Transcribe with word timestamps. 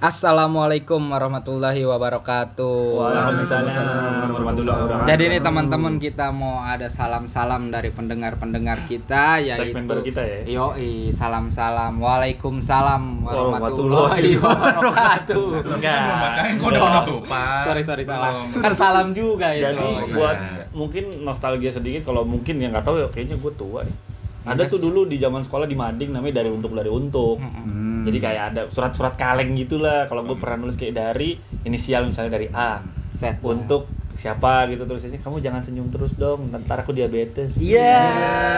Assalamualaikum 0.00 1.12
warahmatullahi 1.12 1.84
wabarakatuh. 1.84 3.04
Waalaikumsalam 3.04 4.32
warahmatullahi 4.32 4.80
wabarakatuh. 4.88 5.08
Jadi 5.12 5.22
ini 5.28 5.38
teman-teman 5.44 5.94
kita 6.00 6.32
mau 6.32 6.64
ada 6.64 6.88
salam-salam 6.88 7.68
dari 7.68 7.92
pendengar-pendengar 7.92 8.88
kita 8.88 9.44
yaitu 9.44 9.76
Segmen 9.76 9.84
baru 9.84 10.00
kita 10.00 10.24
ya? 10.24 10.38
Yoi, 10.48 11.12
salam-salam. 11.12 12.00
Waalaikumsalam 12.00 13.28
Warahmatullahi 13.28 14.40
wabarakatuh. 14.40 15.68
Enggak. 15.68 16.00
bacain 16.00 16.54
kok 16.56 16.68
udah 16.72 16.80
penutupan. 16.80 17.60
Sorry 17.68 17.82
sorry 17.84 18.04
salah. 18.08 18.32
Belum. 18.40 18.64
Kan 18.64 18.72
salam 18.72 19.06
juga 19.12 19.52
ya. 19.52 19.68
Jadi 19.68 19.84
Oh, 19.84 20.08
buat 20.16 20.38
mungkin 20.72 21.04
nostalgia 21.28 21.76
sedikit 21.76 22.08
kalau 22.08 22.24
mungkin 22.24 22.56
yang 22.56 22.72
nggak 22.72 22.88
tahu 22.88 23.04
ya 23.04 23.08
kayaknya 23.12 23.36
gue 23.36 23.52
tua 23.52 23.84
ya. 23.84 23.92
Ada 24.48 24.64
Iya 24.64 24.72
tuh 24.72 24.80
dulu 24.80 25.04
di 25.04 25.20
zaman 25.20 25.44
sekolah 25.44 25.68
di 25.68 25.76
Mading 25.76 26.16
namanya 26.16 26.40
dari 26.40 26.48
untuk 26.48 26.72
dari 26.72 26.88
untuk. 26.88 27.36
Hmm. 27.36 27.89
Jadi 28.02 28.18
kayak 28.18 28.42
ada 28.48 28.62
surat-surat 28.66 29.14
kaleng 29.14 29.52
gitulah. 29.54 30.04
Kalau 30.04 30.22
gue 30.22 30.34
pernah 30.34 30.56
nulis 30.58 30.74
kayak 30.74 30.94
dari 30.94 31.34
inisial 31.62 32.04
misalnya 32.04 32.32
dari 32.32 32.48
A 32.48 32.80
set 33.10 33.38
untuk 33.40 33.86
siapa 34.12 34.68
gitu 34.68 34.84
terus 34.84 35.00
kamu 35.00 35.40
jangan 35.40 35.64
senyum 35.64 35.88
terus 35.88 36.12
dong 36.12 36.52
ntar 36.52 36.78
aku 36.78 36.92
diabetes 36.92 37.56
Iya, 37.56 38.04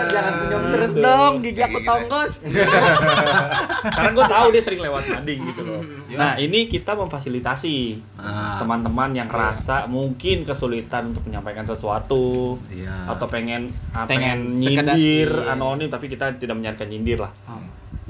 jangan 0.04 0.34
senyum 0.34 0.58
Gitu. 0.60 0.74
terus 0.74 0.92
dong, 0.96 1.32
gigi 1.38 1.62
aku 1.62 1.78
tonggos. 1.80 2.32
karena 3.94 4.10
gue 4.10 4.26
tahu 4.26 4.46
dia 4.50 4.58
sering 4.60 4.80
lewat 4.80 5.02
mading 5.08 5.40
gitu 5.44 5.62
loh 5.62 5.82
nah 6.12 6.34
ini 6.34 6.66
kita 6.66 6.92
memfasilitasi 6.94 8.02
Ah. 8.14 8.58
teman-teman 8.58 9.10
yang 9.12 9.26
rasa 9.26 9.86
mungkin 9.86 10.42
kesulitan 10.42 11.10
untuk 11.10 11.22
menyampaikan 11.24 11.62
sesuatu 11.62 12.58
Iya. 12.68 13.06
atau 13.08 13.26
pengen 13.26 13.70
ah, 13.90 14.02
Pengen 14.04 14.50
pengen, 14.50 14.58
sekedar- 14.58 14.94
nyindir 14.94 15.30
iya. 15.32 15.52
anonim 15.52 15.88
tapi 15.88 16.06
kita 16.06 16.34
tidak 16.36 16.54
menyarankan 16.54 16.88
nyindir 16.88 17.18
lah 17.18 17.30
Oh. 17.44 17.61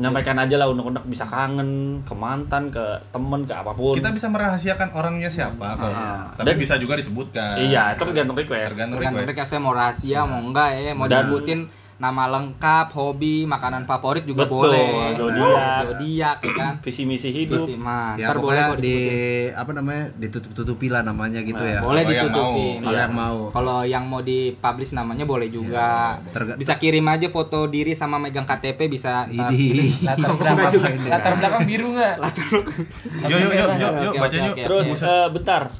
Menyampaikan 0.02 0.34
aja 0.36 0.58
lah 0.58 0.66
unek-unek 0.66 1.06
bisa 1.06 1.22
kangen 1.22 1.70
ke 2.02 2.10
mantan 2.12 2.66
ke 2.68 2.82
temen 3.08 3.46
ke 3.46 3.54
apa 3.54 3.70
pun 3.70 3.94
Kita 3.94 4.10
bisa 4.10 4.26
merahasiakan 4.26 4.90
orangnya 4.92 5.30
siapa 5.30 5.78
kok. 5.78 5.86
Ah. 5.86 6.34
Tapi 6.34 6.42
Dan- 6.44 6.58
bisa 6.58 6.74
juga 6.76 6.98
disebutkan. 6.98 7.54
iya 7.56 7.94
itu 7.94 8.02
tergantung 8.02 8.34
request 8.34 8.74
Tergantung 8.74 8.98
Tergantung 8.98 9.22
request. 9.22 9.38
request 9.38 9.48
saya 9.48 9.62
mau 9.62 9.70
rahasia 9.72 10.20
mau 10.24 10.42
enggak 10.42 10.68
ya, 10.74 10.90
mau 10.92 11.06
Dan- 11.06 11.22
disebutin 11.22 11.60
nama 12.02 12.26
lengkap, 12.28 12.90
hobi, 12.90 13.46
makanan 13.46 13.86
favorit 13.86 14.26
juga 14.26 14.42
Betul, 14.42 14.74
boleh. 14.74 15.14
zodiak. 15.14 15.82
Zodiak 15.86 16.36
kan. 16.50 16.74
visi 16.82 17.02
misi 17.04 17.30
hidup 17.30 17.62
Visi 17.62 17.78
mah. 17.78 18.18
ya 18.18 18.26
Ntar 18.26 18.36
boleh 18.36 18.58
di 18.74 18.90
disebutin. 18.90 19.54
apa 19.54 19.70
namanya 19.70 20.04
ditutup-tutupi 20.12 20.86
lah 20.88 21.00
namanya 21.00 21.38
gitu 21.40 21.54
Nah, 21.56 21.70
ya 21.70 21.80
Boleh 21.80 22.02
Kalau 22.02 22.10
yang 22.10 22.26
ditutupin. 22.26 22.78
kalau 22.80 22.90
Iya. 22.90 22.98
yang 23.00 23.12
mau 23.14 23.36
Kalau 23.48 23.78
yang 23.86 24.04
mau 24.04 24.20
dipublish 24.20 24.90
namanya 24.90 25.22
boleh 25.22 25.46
juga. 25.46 26.18
Terga- 26.28 26.58
bisa 26.58 26.74
kirim 26.74 27.06
aja 27.06 27.28
foto 27.28 27.64
diri 27.66 27.92
sama 27.92 28.18
megang 28.18 28.42
KTP 28.42 28.90
bisa. 28.90 29.24
Idi. 29.24 29.94
latar 30.02 30.34
belakang 30.34 30.66
latar 31.06 31.32
belakang 31.38 31.62
biru 31.62 31.94
nggak 31.94 32.14
Yuk 33.22 33.38
yuk 33.38 33.52
yuk 33.52 33.70
yuk, 33.78 33.92
yuk. 34.10 34.56
Terus 34.58 34.88
eh, 34.98 35.28
bentar, 35.30 35.70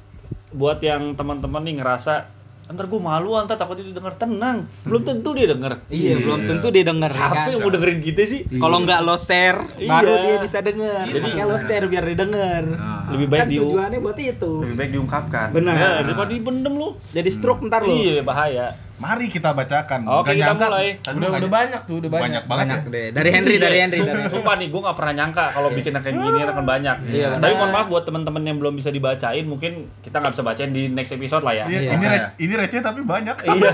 buat 0.51 0.79
yang 0.79 1.13
teman-teman 1.13 1.63
nih 1.63 1.75
ngerasa 1.75 2.29
ntar 2.73 2.87
gue 2.87 2.99
malu 2.99 3.37
ntar 3.39 3.55
takutnya 3.55 3.85
didengar 3.87 4.15
tenang 4.15 4.65
belum 4.83 5.03
tentu 5.03 5.31
dia 5.33 5.47
denger 5.47 5.73
Iya, 5.87 6.15
belum 6.19 6.41
tentu 6.45 6.67
dia 6.69 6.85
denger. 6.85 7.07
ya 7.07 7.17
siapa 7.19 7.35
kan? 7.39 7.47
yang 7.49 7.61
mau 7.61 7.71
dengerin 7.71 8.01
kita 8.01 8.23
sih 8.25 8.41
Kalau 8.51 8.77
nggak 8.81 9.01
lo 9.01 9.17
share, 9.17 9.59
Iya. 9.75 9.89
baru 9.89 10.13
dia 10.19 10.37
bisa 10.39 10.59
denger. 10.61 11.05
Jadi- 11.05 11.31
Jadi 11.31 11.43
lo 11.43 11.57
share 11.59 11.87
biar 11.87 12.05
dia 12.05 12.17
denger. 12.19 12.63
Nah, 12.73 13.03
lebih 13.11 13.27
baik 13.29 13.41
kan 13.41 13.49
tujuannya 13.51 13.99
buat 13.99 14.19
itu. 14.19 14.53
lebih 14.63 14.77
baik 14.77 14.91
diungkapkan 14.93 15.47
Benar. 15.51 15.75
ya, 15.75 15.89
daripada 16.03 16.31
dipendem 16.31 16.73
lu 16.73 16.89
Jadi 17.09 17.29
stroke 17.29 17.63
ntar 17.63 17.81
lo. 17.81 17.91
iya 17.91 18.21
bahaya 18.21 18.67
Mari 19.03 19.27
kita 19.27 19.51
bacakan. 19.51 20.01
Oke, 20.07 20.31
kita 20.33 20.47
nyangka- 20.49 20.71
mulai. 20.71 20.87
Udah 21.03 21.29
udah 21.35 21.51
banyak 21.51 21.81
tuh 21.83 21.97
udah 21.99 22.07
banyak, 22.09 22.23
Banyak 22.23 22.45
banget. 22.47 22.63
Banyak 22.63 22.81
ya. 22.81 22.93
deh. 22.95 23.07
Dari 23.11 23.31
Henry, 23.31 23.55
dari 23.57 23.75
Iya, 23.75 23.83
Henry, 23.83 23.99
dari 24.01 24.21
Henry. 24.21 24.31
Sumpah 24.31 24.55
nih, 24.55 24.69
gue 24.71 24.81
gak 24.81 24.95
pernah 24.95 25.15
nyangka 25.17 25.45
kalau 25.51 25.69
bikin 25.69 25.93
kayak 25.93 26.15
gini 26.15 26.39
akan 26.45 26.65
banyak. 26.65 26.97
Iya, 27.05 27.29
Tapi 27.37 27.53
mohon 27.53 27.71
maaf 27.73 27.87
buat 27.89 28.05
teman-teman 28.05 28.43
yang 28.45 28.57
belum 28.57 28.75
bisa 28.75 28.89
dibacain, 28.89 29.43
mungkin 29.43 29.73
kita 29.99 30.17
nggak 30.17 30.33
bisa 30.33 30.45
bacain 30.45 30.71
di 30.71 30.87
next 30.87 31.11
episode 31.11 31.43
lah 31.43 31.53
ya. 31.53 31.65
Iya, 31.67 31.81
Iya. 31.81 31.91
ini 31.93 32.05
Iya. 32.05 32.13
re- 32.13 32.31
ini 32.39 32.53
receh 32.55 32.81
tapi 32.81 33.01
banyak. 33.03 33.37
Iya, 33.43 33.73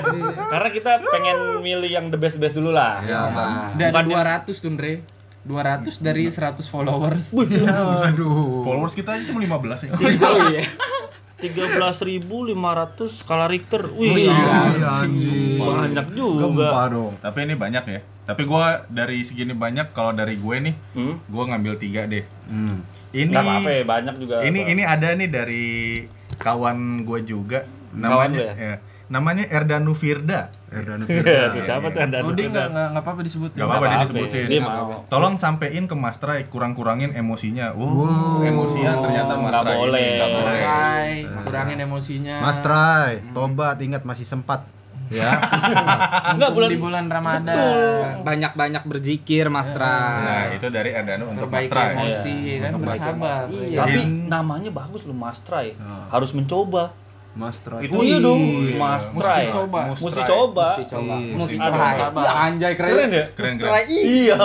karena 0.49 0.69
kita 0.71 0.91
pengen 1.05 1.37
milih 1.61 1.91
yang 1.91 2.07
the 2.09 2.17
best 2.17 2.37
best 2.37 2.55
dulu 2.55 2.73
lah. 2.73 3.05
Iya, 3.05 3.29
Bukan 3.75 4.05
yang- 4.07 4.17
200 4.17 4.57
tuh 4.57 4.71
Andre 4.71 5.05
200 5.41 5.97
dari 5.99 6.29
100 6.29 6.67
followers 6.67 7.33
aduh 7.33 8.61
Followers 8.61 8.93
kita 8.93 9.17
cuma 9.25 9.41
15 9.41 9.81
ya. 9.83 9.91
Oh 9.95 10.41
iya. 10.51 10.61
Tiga 11.39 11.71
belas 11.71 12.03
ribu 12.03 12.43
lima 12.43 12.75
ratus 12.75 13.23
skala 13.23 13.47
Richter. 13.47 13.87
Wih, 13.89 14.27
Iya, 14.27 14.35
anjing. 14.83 15.55
banyak 15.57 16.07
juga. 16.11 16.43
gempa 16.45 16.83
dong 16.89 17.15
Tapi 17.17 17.39
ini 17.41 17.55
banyak 17.55 17.85
ya. 17.87 18.01
Tapi 18.25 18.43
gua 18.43 18.85
dari 18.87 19.23
segini 19.23 19.55
banyak 19.55 19.91
kalau 19.91 20.11
dari 20.13 20.35
gue 20.35 20.57
nih, 20.61 20.75
Hmm? 20.93 21.15
gua 21.25 21.49
ngambil 21.49 21.79
tiga 21.79 22.05
deh. 22.05 22.27
hmm. 22.45 22.77
Ini 23.09 23.33
apa-apa 23.33 23.71
ya, 23.71 23.83
banyak 23.87 24.15
juga. 24.19 24.35
ini 24.43 24.61
apa. 24.61 24.69
ini 24.69 24.83
ada 24.85 25.09
nih 25.15 25.29
dari 25.29 25.67
kawan 26.37 26.79
gue 27.03 27.21
juga 27.25 27.65
Kawan 27.91 28.29
namanya 28.29 28.39
ya? 28.39 28.53
ya, 28.55 28.75
namanya 29.09 29.45
Erdanu 29.47 29.93
Firda 29.93 30.53
Erdanu 30.69 31.03
Tuh, 31.03 31.17
Firda 31.17 31.57
siapa 31.59 31.89
tuh 31.89 32.01
Anda? 32.01 32.21
oh 32.21 32.31
dia 32.31 32.47
nggak 32.47 32.67
nggak 32.69 32.87
nggak 32.91 33.03
apa-apa 33.03 33.21
disebutin 33.23 33.57
Nggak 33.57 33.67
apa-apa, 33.67 33.85
dia 33.87 33.99
disebutin. 34.03 34.47
Dia 34.47 34.61
mau. 34.61 35.01
Tolong 35.07 35.35
sampein 35.35 35.85
ke 35.85 35.95
Mas 35.95 36.17
Trai, 36.17 36.45
kurang-kurangin 36.45 37.13
emosinya. 37.13 37.73
Wow, 37.73 38.41
emosian 38.43 39.01
ternyata 39.01 39.33
Mas 39.35 39.53
Trai 39.55 39.73
ini. 39.73 39.81
boleh. 39.81 40.05
Nggak 40.11 40.29
Mas 40.29 40.37
boleh. 40.39 40.61
Trai, 40.61 41.13
kurangin 41.43 41.79
emosinya 41.81 42.37
Mas 42.39 42.59
Trai 42.59 43.13
tobat 43.31 43.77
ingat 43.79 44.03
masih 44.03 44.25
sempat 44.25 44.69
ya 45.09 45.41
Enggak, 46.37 46.53
bulan- 46.53 46.69
di 46.69 46.77
bulan 46.77 47.05
Ramadan 47.09 48.21
Banyak-banyak 48.21 48.85
berzikir, 48.85 49.49
Mas 49.49 49.73
Nah, 49.73 49.73
Tra. 49.73 50.53
itu 50.53 50.69
dari 50.69 50.93
Erdanu 50.93 51.33
untuk 51.33 51.49
Mas 51.49 51.65
perbaiki 51.65 51.73
Trai. 51.73 51.97
emosi 51.97 52.35
Iya. 52.45 52.57
kan 52.61 52.73
bersabar. 52.77 53.41
Iya. 53.49 53.79
Tapi 53.79 54.01
namanya 54.29 54.69
bagus 54.71 55.03
loh 55.03 55.17
Mas 55.17 55.41
Trai. 55.41 55.73
Ah. 55.79 56.05
Harus 56.11 56.37
mencoba. 56.37 56.93
Mas 57.39 57.63
Trai 57.63 57.87
Itu 57.87 58.03
iya 58.03 58.19
dong, 58.19 58.43
iya. 58.43 58.75
Mas 58.75 59.05
Mesti 59.09 59.23
Trai. 59.23 59.47
coba. 59.49 59.81
Mus 59.87 60.01
Mesti 60.03 60.23
coba. 60.27 60.67
Mesti 60.69 60.85
coba. 60.91 61.15
Iya, 61.17 61.35
Mesti 61.39 61.57
try. 61.57 61.95
sabar. 61.95 62.19
Iya, 62.19 62.33
anjay 62.37 62.73
keren. 62.75 62.91
Keren 62.91 63.11
ya? 63.11 63.25
Keren, 63.33 63.55
keren. 63.55 63.71
try. 63.71 63.83
Iya. 64.19 64.37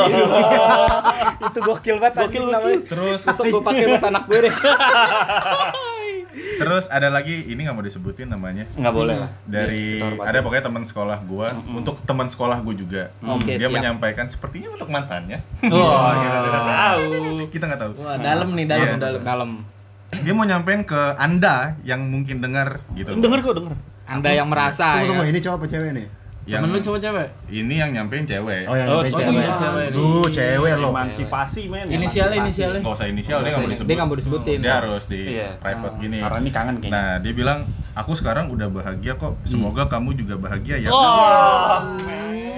Itu 1.43 1.59
gokil 1.59 1.97
banget 1.97 2.13
Gokil, 2.21 2.45
namanya. 2.47 2.79
Terus 2.85 3.19
Besok 3.23 3.45
gue 3.49 3.61
pakai 3.63 3.83
buat 3.89 4.05
anak 4.05 4.23
gue 4.23 4.39
deh. 4.39 4.53
terus 6.53 6.85
ada 6.87 7.09
lagi 7.09 7.45
ini 7.45 7.59
nggak 7.59 7.75
mau 7.75 7.81
disebutin 7.81 8.27
namanya. 8.27 8.65
Enggak 8.73 8.93
boleh 8.93 9.15
lah. 9.17 9.29
Dari 9.43 9.97
hormati. 9.99 10.21
ada 10.23 10.37
pokoknya 10.39 10.63
teman 10.63 10.83
sekolah 10.83 11.17
gua, 11.23 11.47
untuk 11.67 11.97
teman 12.03 12.27
sekolah 12.27 12.57
gua 12.59 12.73
juga. 12.73 13.03
Oke, 13.23 13.57
Dia 13.57 13.67
siap. 13.67 13.73
menyampaikan 13.73 14.25
sepertinya 14.27 14.69
untuk 14.71 14.85
mantannya. 14.87 15.41
Oh, 15.67 15.89
kita 16.13 16.37
tidak 16.39 16.63
tahu. 16.63 17.09
Kita 17.49 17.63
nggak 17.67 17.81
tahu. 17.81 17.91
wah 17.99 18.17
dalam 18.17 18.49
nih 18.51 18.65
dalam 18.65 18.87
dalam 18.97 19.21
Dalam. 19.23 19.49
Dia 20.15 20.33
mau 20.33 20.43
nyampein 20.43 20.81
ke 20.81 21.01
Anda 21.15 21.55
yang 21.81 22.05
mungkin 22.05 22.37
dengar 22.37 22.83
gitu. 22.91 23.15
Dengar 23.15 23.39
kok, 23.39 23.53
dengar. 23.55 23.73
Anda 24.03 24.29
yang 24.29 24.45
merasa 24.45 24.99
tunggu 24.99 25.09
tunggu 25.09 25.23
ya. 25.23 25.29
ini 25.29 25.39
cowok 25.39 25.57
apa 25.57 25.65
cewek 25.65 25.91
nih 25.93 26.07
Yang 26.43 26.59
temen 26.59 26.69
lu 26.69 26.79
cowok 26.83 26.99
cewek 26.99 27.27
ini 27.47 27.75
yang 27.79 27.89
nyampein 27.89 28.27
cewek. 28.27 28.63
oh 28.67 28.75
yang 28.75 28.87
Oh, 28.89 28.99
oh, 28.99 29.03
cewek 29.05 29.31
iya, 29.31 29.55
cewek. 29.55 29.87
Duh, 29.89 30.27
cewek 30.27 30.73
lo 30.75 30.89
Emansipasi, 30.91 31.61
men. 31.65 31.87
inisialnya 31.87 32.37
inisialnya 32.37 32.79
Nggak 32.83 32.93
usah 32.93 33.07
inisial, 33.07 33.37
dia 33.39 33.49
nggak 33.49 33.63
mau 33.63 33.71
disebut. 33.71 33.87
Dia 33.87 33.95
nggak 33.95 34.09
mau 34.11 34.17
disebutin. 34.19 34.57
Dia 34.59 34.73
harus 34.77 35.03
di 35.07 35.21
Iya. 35.33 35.49
private 35.55 35.95
gini. 35.97 36.17
Karena 36.19 36.37
ini 36.37 36.51
kangen 36.51 36.75
kayaknya. 36.77 36.91
Nah, 36.93 37.11
dia 37.17 37.31
bilang, 37.31 37.59
aku 37.93 38.11
sekarang 38.11 38.51
udah 38.51 38.67
bahagia 38.67 39.15
kok. 39.15 39.39
Semoga 39.43 39.87
kamu 39.87 40.09
juga 40.17 40.35
bahagia 40.37 40.75
ya. 40.77 40.89
Oh, 40.91 41.79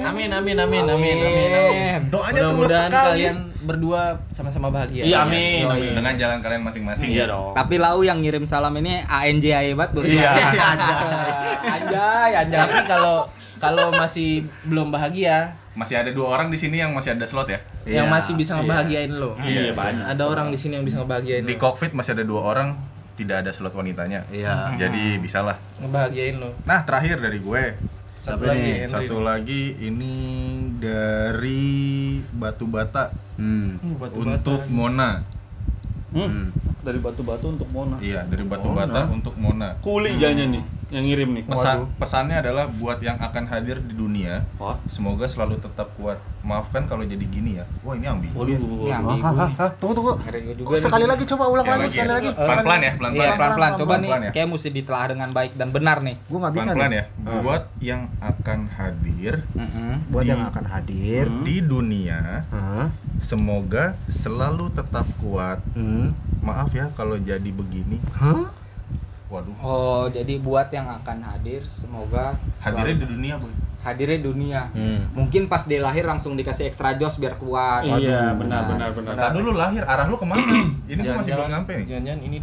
amin 0.05 0.29
amin 0.31 0.57
amin 0.57 0.85
amin 0.85 1.17
amin 1.19 1.51
amin 1.51 1.99
Doanya 2.07 2.41
tulus 2.45 2.69
sekali. 2.69 2.91
kalian 2.91 3.37
berdua 3.59 4.01
sama-sama 4.29 4.69
bahagia 4.69 5.01
Iya, 5.01 5.23
amin, 5.23 5.63
Yoi. 5.63 5.73
amin. 5.73 5.91
Dengan 5.95 6.13
jalan 6.15 6.37
kalian 6.39 6.61
masing-masing 6.61 7.09
Iya 7.09 7.23
ya. 7.23 7.25
dong. 7.27 7.53
Tapi 7.53 7.75
lau 7.75 7.99
yang 7.99 8.19
ngirim 8.19 8.45
salam 8.45 8.69
ini 8.75 9.01
ANJ 9.01 9.45
hebat 9.67 9.89
bro. 9.89 10.05
Iya. 10.05 10.31
Anjay, 11.75 12.31
anjay. 12.35 12.59
tapi 12.59 12.79
kalau 12.85 13.25
kalau 13.57 13.89
masih 13.91 14.45
belum 14.63 14.89
bahagia 14.89 15.55
Masih 15.73 15.97
ada 15.97 16.07
dua 16.09 16.31
orang 16.31 16.47
di 16.47 16.55
sini 16.55 16.77
yang 16.77 16.91
masih 16.91 17.11
ada 17.11 17.25
slot 17.25 17.47
ya. 17.47 17.59
yang 17.83 18.05
Iya. 18.05 18.13
masih 18.13 18.33
bisa 18.33 18.55
ngebahagiain 18.55 19.11
lo 19.11 19.35
Iya, 19.37 19.73
banyak. 19.73 20.05
ada 20.07 20.23
orang 20.23 20.47
di 20.47 20.55
sini 20.55 20.75
yang 20.75 20.85
bisa 20.85 20.97
ngebahagiain 20.97 21.43
Di 21.43 21.51
lo 21.51 21.59
cockpit 21.59 21.91
masih 21.91 22.13
ada 22.13 22.23
dua 22.23 22.41
orang, 22.45 22.79
tidak 23.13 23.41
ada 23.41 23.51
slot 23.51 23.73
wanitanya. 23.73 24.23
iya 24.29 24.71
Jadi 24.77 25.17
bisalah. 25.17 25.57
ngebahagiain 25.77 26.37
lo 26.37 26.53
Nah, 26.63 26.79
terakhir 26.81 27.17
dari 27.17 27.39
gue. 27.39 27.63
Satu 28.25 28.41
Siapa 28.41 28.49
lagi 28.49 28.65
nih? 28.65 28.73
Henry. 28.81 28.89
Satu 28.89 29.17
lagi 29.21 29.61
ini 29.85 30.15
dari 30.81 31.65
Batu 32.33 32.65
Bata 32.65 33.03
hmm. 33.37 33.67
Hmm, 33.77 33.95
batu 34.01 34.17
untuk 34.25 34.61
bata. 34.65 34.73
Mona. 34.73 35.09
Hmm. 36.15 36.29
Hmm. 36.31 36.47
Dari 36.85 36.99
batu-batu 37.01 37.45
untuk 37.49 37.69
Mona. 37.69 37.97
Iya, 38.01 38.25
dari 38.25 38.45
Batu 38.45 38.69
Mona. 38.69 38.85
Bata 38.89 39.01
untuk 39.13 39.35
Mona. 39.37 39.77
Kuli 39.81 40.17
jadinya 40.17 40.57
nih. 40.57 40.63
Yang 40.95 41.05
ngirim 41.05 41.29
nih. 41.31 41.43
Pesan 41.45 41.77
pesannya 41.95 42.37
adalah 42.37 42.65
buat 42.65 42.97
yang 42.97 43.17
akan 43.17 43.43
hadir 43.45 43.77
di 43.79 43.93
dunia, 43.93 44.47
Oh. 44.55 44.79
semoga 44.87 45.25
selalu 45.25 45.59
tetap 45.59 45.91
kuat. 45.93 46.15
Maafkan 46.41 46.85
kalau 46.85 47.01
jadi 47.01 47.21
gini 47.21 47.57
ya. 47.57 47.65
Wah, 47.81 47.93
ini 47.93 48.05
ambigu. 48.05 48.31
Waduh. 48.33 48.55
Hah, 48.87 49.01
nih. 49.41 49.53
hah, 49.55 49.69
Tunggu 49.75 49.93
tunggu. 49.93 50.13
Juga 50.55 50.69
Oh, 50.69 50.79
sekali 50.79 51.03
nih. 51.03 51.11
lagi 51.11 51.23
coba 51.25 51.43
ulang 51.47 51.65
Ya, 51.65 51.73
lagi 51.75 51.87
sekali 51.89 52.05
ya. 52.05 52.15
lagi. 52.15 52.29
Pelan-pelan 52.31 52.79
ya, 52.79 52.91
pelan-pelan. 52.95 53.25
Iya, 53.25 53.33
pelan-pelan. 53.35 53.71
Coba 53.71 53.93
nih, 53.93 53.99
Pelan-pelan 54.05 54.21
ya. 54.21 54.31
kayak 54.31 54.47
mesti 54.47 54.69
ditelaah 54.71 55.07
dengan 55.09 55.29
baik 55.31 55.51
dan 55.53 55.67
benar 55.69 55.97
nih. 55.99 56.15
Gua 56.23 56.37
nggak 56.39 56.53
bisa 56.53 56.63
Pelan-pelan 56.67 56.89
nih. 56.89 56.97
ya. 56.97 57.05
Buat 57.35 57.63
yang 57.79 58.01
akan 58.19 58.59
hadir. 58.71 59.33
Buat 60.07 60.23
Di- 60.23 60.29
yang 60.29 60.41
akan 60.45 60.65
hadir. 60.65 61.25
Hmm. 61.25 61.43
di 61.43 61.55
dunia, 61.59 62.19
Hah? 62.45 62.87
semoga 63.19 63.83
selalu 64.07 64.69
tetap 64.71 65.05
kuat. 65.17 65.59
Hmm. 65.73 66.13
Maaf 66.39 66.69
ya 66.71 66.93
kalau 66.93 67.17
jadi 67.17 67.49
begini. 67.49 67.97
Hah? 68.13 68.53
Waduh. 69.25 69.55
Oh, 69.59 70.05
jadi 70.05 70.37
buat 70.37 70.69
yang 70.69 70.85
akan 70.85 71.17
hadir, 71.25 71.65
semoga 71.65 72.37
Hadirnya 72.61 72.93
selalu- 72.93 73.01
di 73.01 73.07
dunia, 73.09 73.33
Boy. 73.41 73.53
hadirnya 73.81 74.19
dunia. 74.21 74.61
Hmm. 74.69 75.01
Mungkin 75.13 75.49
pas 75.49 75.65
dia 75.65 75.81
lahir 75.81 76.05
langsung 76.05 76.37
dikasih 76.37 76.69
extra 76.69 76.93
jos 76.93 77.17
biar 77.17 77.37
kuat. 77.41 77.85
Iya, 77.85 78.37
benar 78.37 78.69
benar 78.69 78.89
benar. 78.93 79.13
Nah, 79.17 79.29
dulu 79.33 79.57
lahir, 79.57 79.81
arah 79.81 80.05
lu 80.05 80.17
ke 80.17 80.25
mana? 80.25 80.41
Ini 80.91 80.99
gua 81.01 81.21
masih 81.21 81.31
belum 81.33 81.51
nyampe 81.53 81.71
nih. 81.73 81.85
Jangan-jangan 81.89 82.21
ini 82.21 82.37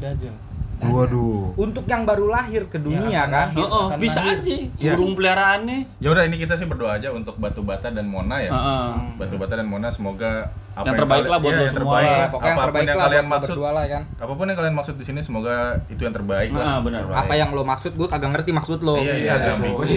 dajjal. 0.82 0.94
Waduh. 0.99 1.44
Untuk 1.56 1.84
yang 1.87 2.02
baru 2.02 2.26
lahir 2.26 2.62
ke 2.67 2.79
dunia 2.79 3.23
akan 3.23 3.31
kan. 3.31 3.46
lahir. 3.55 3.64
Oh, 3.64 3.70
oh, 3.70 3.87
bisa 3.96 4.20
lahir. 4.20 4.38
aja. 4.43 4.55
Iya. 4.76 4.93
Burung 4.93 5.12
peliharaannya. 5.14 5.79
Ya 5.99 6.08
udah 6.11 6.25
ini 6.26 6.37
kita 6.37 6.55
sih 6.58 6.67
berdoa 6.67 6.99
aja 6.99 7.08
untuk 7.11 7.38
Batu 7.38 7.62
Bata 7.62 7.88
dan 7.88 8.06
Mona 8.06 8.37
ya. 8.38 8.50
Heeh. 8.50 8.90
Batu 9.17 9.37
Bata 9.38 9.55
dan 9.55 9.67
Mona 9.67 9.88
semoga 9.88 10.50
apa 10.73 10.88
Yang 10.88 11.05
terbaik 11.05 11.26
lah 11.29 11.37
buat 11.37 11.52
iya, 11.52 11.58
lo 11.61 11.62
yang 11.62 11.75
semua 11.76 11.84
terbaik 11.93 12.08
lah. 12.08 12.29
Pokoknya 12.32 12.49
yang 12.49 12.56
apa 12.56 12.56
pun 12.56 12.64
terbaik 12.73 12.88
yang 12.88 12.96
lah 12.96 13.05
kalian 13.05 13.26
maksud, 13.29 13.56
lah 13.61 13.84
kan. 13.84 14.02
apa 14.17 14.32
pun 14.32 14.44
yang 14.49 14.56
kalian 14.56 14.76
maksud 14.81 14.94
di 14.96 15.05
sini 15.05 15.20
semoga 15.20 15.56
itu 15.93 16.00
yang 16.00 16.14
terbaik 16.17 16.49
Ah, 16.49 16.56
lah. 16.56 16.76
benar. 16.81 17.00
Terbaik. 17.05 17.20
Apa 17.20 17.32
yang 17.37 17.49
lo 17.52 17.62
maksud 17.62 17.93
gue 17.93 18.08
kagak 18.08 18.31
ngerti 18.32 18.50
maksud 18.56 18.79
lo. 18.81 18.96
Iya, 18.96 19.14
iya, 19.20 19.31
agak 19.37 19.52
ambigu. 19.61 19.82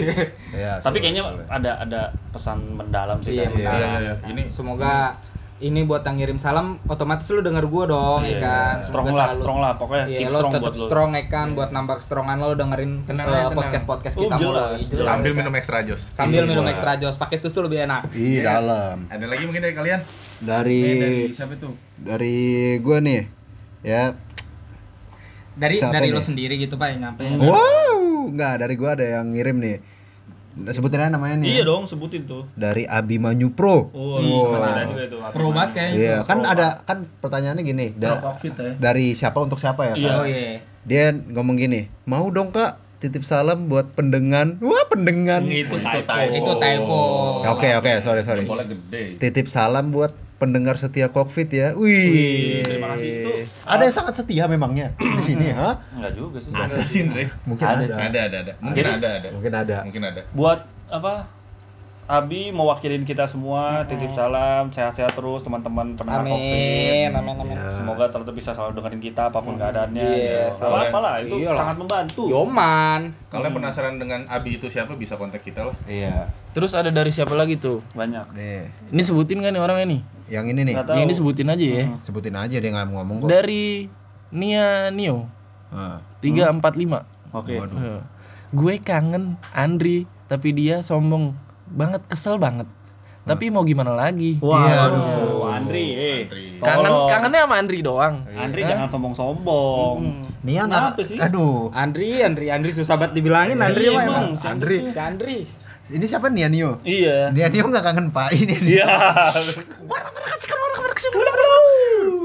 Ya, 0.56 0.80
Tapi 0.80 0.98
kayaknya 1.00 1.24
ada 1.48 1.72
ada 1.80 2.02
pesan 2.32 2.76
mendalam 2.76 3.20
sih 3.20 3.36
Iya, 3.36 3.52
Iya, 3.52 3.72
iya, 3.72 3.88
iya. 4.04 4.14
Ini 4.28 4.42
Semoga 4.48 5.16
ini 5.57 5.81
buat 5.81 6.04
yang 6.04 6.16
ngirim 6.16 6.36
salam 6.36 6.84
otomatis 6.86 7.24
lu 7.30 7.40
denger 7.40 7.63
gue 7.63 7.84
dong 7.88 8.22
Iya, 8.22 8.30
ya 8.30 8.38
kan. 8.40 8.75
Strong 8.81 9.06
Semoga 9.07 9.22
lah, 9.22 9.30
strong 9.34 9.57
lah 9.57 9.72
pokoknya 9.74 10.06
Iya, 10.06 10.18
keep 10.18 10.28
lo 10.28 10.38
strong 10.38 10.54
tetap 10.54 10.74
strong 10.75 11.10
ya 11.12 11.24
kan 11.25 11.48
buat 11.52 11.69
nambah 11.69 11.98
strongan 11.98 12.38
lo 12.38 12.52
dengerin 12.54 12.92
Tenang 13.04 13.24
eh, 13.24 13.31
tenang. 13.31 13.56
podcast-podcast 13.56 14.16
Oh, 14.16 14.22
kita 14.22 14.36
mulu. 14.36 14.48
jelas, 14.52 14.80
jelas. 14.86 15.06
sambil 15.06 15.31
minum 15.34 15.54
extra 15.54 15.78
jos. 15.81 16.02
sambil 16.12 16.42
Iya. 16.42 16.50
minum 16.50 16.66
extra 16.66 16.92
jos 16.96 17.16
pakai 17.16 17.38
susu 17.38 17.60
lebih 17.62 17.80
enak. 17.81 18.12
Ih, 18.12 18.36
Yes. 18.36 18.46
dalam. 18.46 18.98
Ada 19.07 19.25
lagi 19.25 19.44
mungkin 19.44 19.62
dari 19.62 19.74
kalian? 19.74 20.00
Dari 20.40 20.81
Eh, 20.81 21.00
dari 21.00 21.16
siapa 21.31 21.54
tuh? 21.56 21.72
dari 21.96 22.38
gua 22.80 22.98
nih. 23.00 23.22
Ya. 23.81 24.12
Dari 25.54 25.80
Siapa 25.80 25.94
dari 25.94 26.12
nih? 26.12 26.13
lo 26.13 26.22
sendiri 26.22 26.54
gitu 26.58 26.75
Pak 26.75 26.88
yang 26.90 27.00
nyampe. 27.01 27.24
Wow, 27.40 28.28
enggak 28.28 28.60
dari 28.60 28.75
gua 28.75 28.92
ada 28.92 29.08
yang 29.10 29.31
ngirim 29.31 29.56
nih. 29.58 29.78
Sebutin 30.56 30.98
aja 30.98 31.12
namanya 31.12 31.36
nih. 31.38 31.52
Iya 31.52 31.63
dong, 31.63 31.84
sebutin 31.84 32.24
tuh. 32.24 32.48
Dari 32.54 32.84
Abimanyu 32.84 33.52
Pro. 33.52 33.92
Oh, 33.92 34.18
Wow. 34.18 34.56
juga 34.56 34.88
itu. 35.04 35.18
Pro 35.19 35.52
banget 35.52 35.72
kayaknya. 35.74 35.98
Iya, 35.98 36.16
kan 36.24 36.40
ada 36.42 36.68
kan 36.81 36.98
pertanyaannya 37.19 37.62
gini, 37.62 37.86
da- 37.94 38.18
Pro 38.18 38.31
Covid 38.31 38.54
ya. 38.56 38.72
dari 38.80 39.12
siapa 39.12 39.38
untuk 39.38 39.60
siapa 39.60 39.92
ya? 39.92 39.94
Iya. 39.94 40.12
Oh 40.13 40.25
iya. 40.25 40.63
Dia 40.81 41.12
ngomong 41.12 41.56
gini, 41.56 41.92
"Mau 42.04 42.30
dong, 42.30 42.50
Kak, 42.50 42.80
titip 42.98 43.22
salam 43.22 43.68
buat 43.68 43.92
pendengan." 43.92 44.56
Wah, 44.60 44.86
pendengan. 44.88 45.44
Itu 45.44 45.75
typo. 45.75 46.13
Itu 46.31 46.52
typo. 46.56 47.01
Oke, 47.48 47.69
oke, 47.75 47.92
sorry, 48.00 48.22
sorry. 48.22 48.48
Gede. 48.48 49.19
Titip 49.19 49.46
salam 49.46 49.92
buat 49.92 50.16
pendengar 50.36 50.76
setia 50.76 51.08
Covid 51.08 51.48
ya. 51.48 51.68
Wih. 51.76 51.88
Wih, 52.12 52.62
terima 52.64 52.88
kasih. 52.96 53.12
Itu, 53.24 53.32
Ada 53.64 53.82
yang 53.88 53.96
sangat 53.96 54.14
setia 54.20 54.44
memangnya 54.52 54.92
di 55.20 55.24
sini, 55.24 55.52
ha? 55.56 55.80
Enggak 55.96 56.14
juga 56.16 56.38
sih. 56.44 56.52
Ada 56.52 56.76
sih. 56.84 57.08
Mungkin 57.48 57.66
Ada 57.66 57.84
ada. 57.84 57.96
Ada, 57.96 58.20
ada. 58.28 58.54
Mungkin 58.60 58.84
ada, 58.84 59.08
ada. 59.22 59.28
Mungkin 59.32 59.52
ada. 59.54 59.76
Mungkin 59.88 60.04
ada. 60.04 60.22
Buat 60.36 60.60
apa? 60.92 61.14
Abi 62.06 62.54
mewakilin 62.54 63.02
kita 63.02 63.25
semua, 63.25 63.81
titip 63.84 64.13
salam, 64.13 64.69
sehat-sehat 64.69 65.10
terus 65.12 65.42
teman-teman 65.42 65.98
pendengar 65.98 66.22
Amin, 66.22 66.31
Covid. 66.31 67.10
amin, 67.12 67.34
amin. 67.42 67.57
Ya. 67.57 67.74
Semoga 67.74 68.06
tetap 68.06 68.30
bisa 68.30 68.54
selalu 68.54 68.78
dengerin 68.78 69.02
kita 69.02 69.22
apa 69.25 69.42
pun 69.42 69.57
keadaannya. 69.57 70.06
Iya, 70.06 70.46
gitu. 70.46 70.62
selalu. 70.62 70.86
apa 70.86 70.98
lah 71.02 71.13
itu 71.18 71.36
Iyalah. 71.36 71.57
sangat 71.60 71.78
membantu. 71.81 72.24
Yoman. 72.30 73.02
Kalian 73.25 73.52
penasaran 73.52 73.96
dengan 73.98 74.22
Abi 74.28 74.62
itu 74.62 74.69
siapa? 74.69 74.94
Bisa 74.94 75.18
kontak 75.18 75.42
kita 75.42 75.66
lah. 75.66 75.75
Iya. 75.84 76.30
Terus 76.54 76.78
ada 76.78 76.88
dari 76.88 77.10
siapa 77.10 77.34
lagi 77.34 77.57
tuh? 77.57 77.81
Banyak. 77.92 78.38
Nih, 78.38 78.69
Ini 78.94 79.01
sebutin 79.01 79.42
kan 79.42 79.50
nih 79.50 79.60
orangnya 79.60 79.88
nih? 79.90 80.01
yang 80.25 80.46
ini 80.46 80.62
nih. 80.63 80.75
Yang 80.78 81.01
ini 81.01 81.13
sebutin 81.16 81.48
aja 81.48 81.66
ya. 81.66 81.86
Sebutin 82.01 82.34
aja 82.34 82.54
dia 82.54 82.69
nggak 82.69 82.86
mau 82.86 83.01
ngomong 83.01 83.25
kok. 83.25 83.30
Dari 83.31 83.90
Nia 84.30 84.90
Nio 84.90 85.25
Ah. 85.69 85.98
345. 86.22 87.01
Oke. 87.34 87.58
Waduh. 87.58 87.78
Eh, 87.78 88.01
Gue 88.50 88.78
kangen 88.78 89.42
Andri, 89.51 90.06
tapi 90.25 90.54
dia 90.54 90.80
sombong 90.80 91.34
banget, 91.68 92.02
kesel 92.06 92.38
banget. 92.38 92.68
Tapi 93.26 93.50
mau 93.50 93.66
gimana 93.66 93.90
lagi? 93.92 94.38
Waduh, 94.38 95.50
Andri, 95.50 95.86
eh. 95.92 96.20
Kangen 96.62 97.10
kangennya 97.10 97.42
sama 97.42 97.56
Andri 97.58 97.82
doang. 97.82 98.22
Andri 98.30 98.62
jangan 98.62 98.86
sombong-sombong. 98.86 99.98
Nia 100.46 100.70
Kenapa 100.70 100.94
nggak? 100.94 101.02
sih? 101.02 101.18
Aduh. 101.18 101.74
Andri, 101.74 102.22
Andri, 102.22 102.54
Andri 102.54 102.70
susah 102.70 103.02
banget 103.02 103.18
dibilangin 103.18 103.58
Andri 103.58 103.90
Iya, 103.90 103.98
mah 103.98 104.04
emang. 104.04 104.26
emang. 104.32 104.46
Andri. 104.46 104.78
Si 104.86 105.00
Andri. 105.02 105.38
Ini 105.86 106.06
siapa 106.10 106.34
Nia 106.34 106.50
Nio? 106.50 106.82
Iya. 106.82 107.30
Nia 107.30 107.46
Nio 107.46 107.70
nggak 107.70 107.86
kangen 107.86 108.10
Pak 108.10 108.34
ini. 108.34 108.58
Iya. 108.58 108.86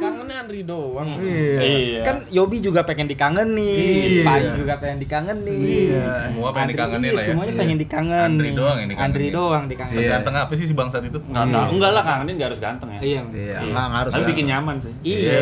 Kangennya 0.01 0.37
Andri 0.41 0.65
doang. 0.65 1.21
Iya. 1.21 2.01
Kan 2.01 2.17
Yobi 2.33 2.65
juga 2.65 2.89
pengen 2.89 3.05
dikangenin, 3.05 3.61
Iya. 3.61 4.25
Pai 4.25 4.49
juga 4.57 4.81
pengen 4.81 4.99
dikangenin. 5.05 5.93
Iya. 5.93 6.09
Semua 6.25 6.49
pengen 6.57 6.73
Andri- 6.73 6.73
dikangenin 6.73 7.05
iya, 7.05 7.13
lah 7.13 7.23
ya. 7.23 7.29
Semuanya 7.29 7.55
pengen 7.61 7.77
dikangenin. 7.77 8.25
Andri 8.25 8.51
doang 8.57 8.77
yang 8.81 8.89
dikangenin. 8.89 9.13
Andri 9.13 9.27
doang 9.29 9.63
dikangenin. 9.69 10.01
Iya. 10.01 10.09
Seganteng 10.09 10.35
apa 10.41 10.53
sih 10.57 10.65
si 10.65 10.75
bangsat 10.75 11.03
itu? 11.05 11.19
Enggak 11.21 11.45
tahu. 11.53 11.69
Enggak 11.77 11.91
lah 11.93 12.03
kangenin 12.09 12.33
enggak 12.41 12.49
harus 12.49 12.61
ganteng 12.65 12.89
ya. 12.97 13.01
Iya. 13.05 13.21
Iya, 13.29 13.57
nggak 13.61 13.85
nggak 13.85 14.01
harus. 14.01 14.13
Tapi 14.17 14.25
bikin 14.33 14.45
nyaman 14.49 14.77
sih. 14.81 14.93
Iya. 15.05 15.41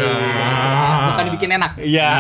Bukan 1.06 1.25
dibikin 1.31 1.50
enak. 1.55 1.73
Iya. 1.79 2.11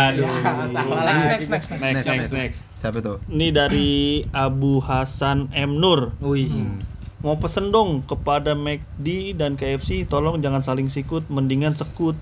Salah 0.70 1.02
next, 1.26 1.26
next, 1.26 1.48
next. 1.50 1.68
Next, 1.82 2.06
next, 2.06 2.30
next. 2.30 2.60
Siapa 2.78 3.02
tuh? 3.02 3.18
Ini 3.26 3.50
dari 3.50 4.22
Abu 4.30 4.78
Hasan 4.78 5.50
M 5.50 5.82
Nur. 5.82 6.14
Wih. 6.22 6.46
Mau 7.18 7.34
pesen 7.34 7.74
dong 7.74 8.06
kepada 8.06 8.54
McD 8.54 9.34
dan 9.34 9.58
KFC, 9.58 10.06
tolong 10.06 10.38
jangan 10.38 10.62
saling 10.62 10.86
sikut, 10.86 11.26
mendingan 11.26 11.74
sekut. 11.74 12.14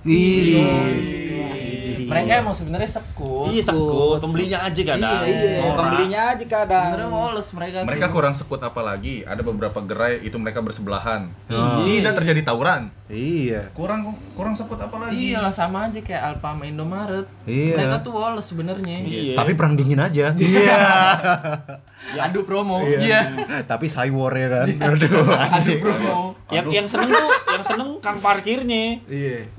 Mereka 2.07 2.33
emang 2.43 2.55
sebenarnya 2.55 2.91
sekut. 3.03 3.51
Iya 3.51 3.63
sekut, 3.67 4.19
pembelinya 4.23 4.59
aja 4.65 4.83
kadang. 4.83 5.23
Iya, 5.27 5.53
Norak. 5.63 5.77
pembelinya 5.77 6.21
aja 6.33 6.45
kadang. 6.47 6.91
Sebenarnya 6.95 7.11
moles 7.11 7.47
mereka. 7.53 7.77
Mereka 7.83 8.07
tuh. 8.07 8.13
kurang 8.15 8.35
sekut 8.35 8.61
apa 8.63 8.81
lagi? 8.81 9.15
Ada 9.27 9.43
beberapa 9.43 9.79
gerai 9.83 10.23
itu 10.23 10.37
mereka 10.39 10.63
bersebelahan. 10.63 11.29
Oh. 11.51 11.83
Tidak 11.83 12.13
terjadi 12.15 12.41
tawuran. 12.47 12.89
Iya. 13.11 13.71
Kurang 13.75 14.15
kurang 14.39 14.55
sekut 14.55 14.79
apa 14.79 14.97
lagi? 14.97 15.35
Iyalah 15.35 15.55
sama 15.55 15.91
aja 15.91 16.01
kayak 16.01 16.23
Alfa 16.35 16.55
sama 16.55 16.65
Indomaret. 16.65 17.27
Iya. 17.45 17.77
Mereka 17.77 17.97
tuh 18.07 18.13
woles 18.15 18.47
sebenarnya. 18.47 18.97
Iya. 19.03 19.35
Tapi 19.35 19.53
perang 19.59 19.75
dingin 19.75 19.99
aja. 19.99 20.33
Iya. 20.35 20.79
Adu 22.29 22.47
promo. 22.47 22.85
Iya. 22.87 23.21
Tapi 23.65 23.87
Cywar 23.91 24.33
ya 24.37 24.49
kan. 24.53 24.67
Aduh. 24.69 25.27
Adu 25.33 25.73
promo. 25.83 26.15
yang 26.47 26.67
yang 26.71 26.87
seneng 26.87 27.11
tuh, 27.11 27.31
yang 27.51 27.65
seneng 27.65 27.89
kang 27.99 28.19
parkirnya. 28.23 29.03
Iya. 29.11 29.51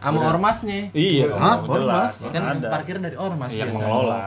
Sama 0.00 0.20
ormasnya. 0.32 0.88
Iya. 0.96 1.36
Hah? 1.36 1.56
jelas. 1.68 2.12
Kan 2.32 2.42
Ada. 2.56 2.68
parkir 2.72 2.96
dari 2.96 3.16
ormas 3.20 3.52
yang 3.52 3.68
biasanya. 3.68 3.84
mengelola. 3.84 4.20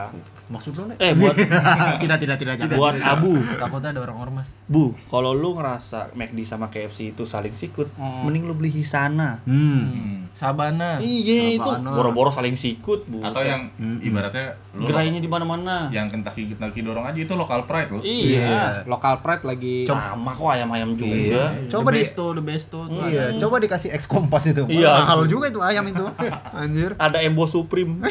Maksud 0.53 0.77
lo 0.77 0.83
nih? 0.85 0.97
Eh 1.01 1.11
buat 1.13 1.33
tidak 2.03 2.17
tidak 2.21 2.37
tidak 2.37 2.55
jangan. 2.61 2.77
buat 2.77 2.93
Abu, 2.95 3.33
Takutnya 3.57 3.89
ada 3.89 4.01
orang 4.01 4.17
ormas. 4.21 4.47
Bu, 4.63 4.93
kalau 5.09 5.33
lu 5.33 5.57
ngerasa 5.57 6.13
McD 6.13 6.45
sama 6.45 6.69
KFC 6.69 7.11
itu 7.11 7.25
saling 7.25 7.51
sikut, 7.51 7.89
mending 7.97 8.45
lu 8.45 8.53
beli 8.53 8.69
Hisana. 8.69 9.41
Hmm. 9.43 10.29
Sabana. 10.29 10.97
Iya 10.97 11.57
itu 11.57 11.69
boro-boro 11.83 12.29
saling 12.29 12.53
sikut, 12.53 13.05
Bu. 13.05 13.21
Atau 13.21 13.41
yang 13.41 13.69
ibaratnya 13.99 14.57
lu 14.73 14.85
gerainya 14.85 15.17
di 15.17 15.27
mana-mana. 15.27 15.89
yang 15.89 16.09
Kentucky 16.09 16.49
Kentucky 16.49 16.81
dorong 16.81 17.05
aja 17.05 17.17
itu 17.17 17.33
lokal 17.33 17.65
pride 17.65 17.89
loh. 17.89 18.01
Iya. 18.01 18.85
Lokal 18.85 19.21
pride 19.21 19.45
lagi 19.45 19.85
Sama 19.85 20.33
kok 20.33 20.49
ayam-ayam 20.49 20.93
juga. 20.93 21.53
Coba 21.69 21.89
the 21.89 21.97
di 21.97 22.01
besto, 22.01 22.25
the 22.33 22.43
besto 22.43 22.79
tuh 22.83 23.01
Iya, 23.05 23.33
ada. 23.33 23.39
coba 23.39 23.55
dikasih 23.57 23.89
X 23.93 24.05
kompas 24.05 24.45
itu. 24.45 24.65
Iya. 24.67 24.91
Mahal 25.01 25.25
juga 25.25 25.49
itu 25.49 25.61
ayam 25.61 25.85
itu. 25.85 26.05
Anjir. 26.51 26.93
Ada 26.97 27.21
Embo 27.21 27.45
Supreme. 27.45 28.01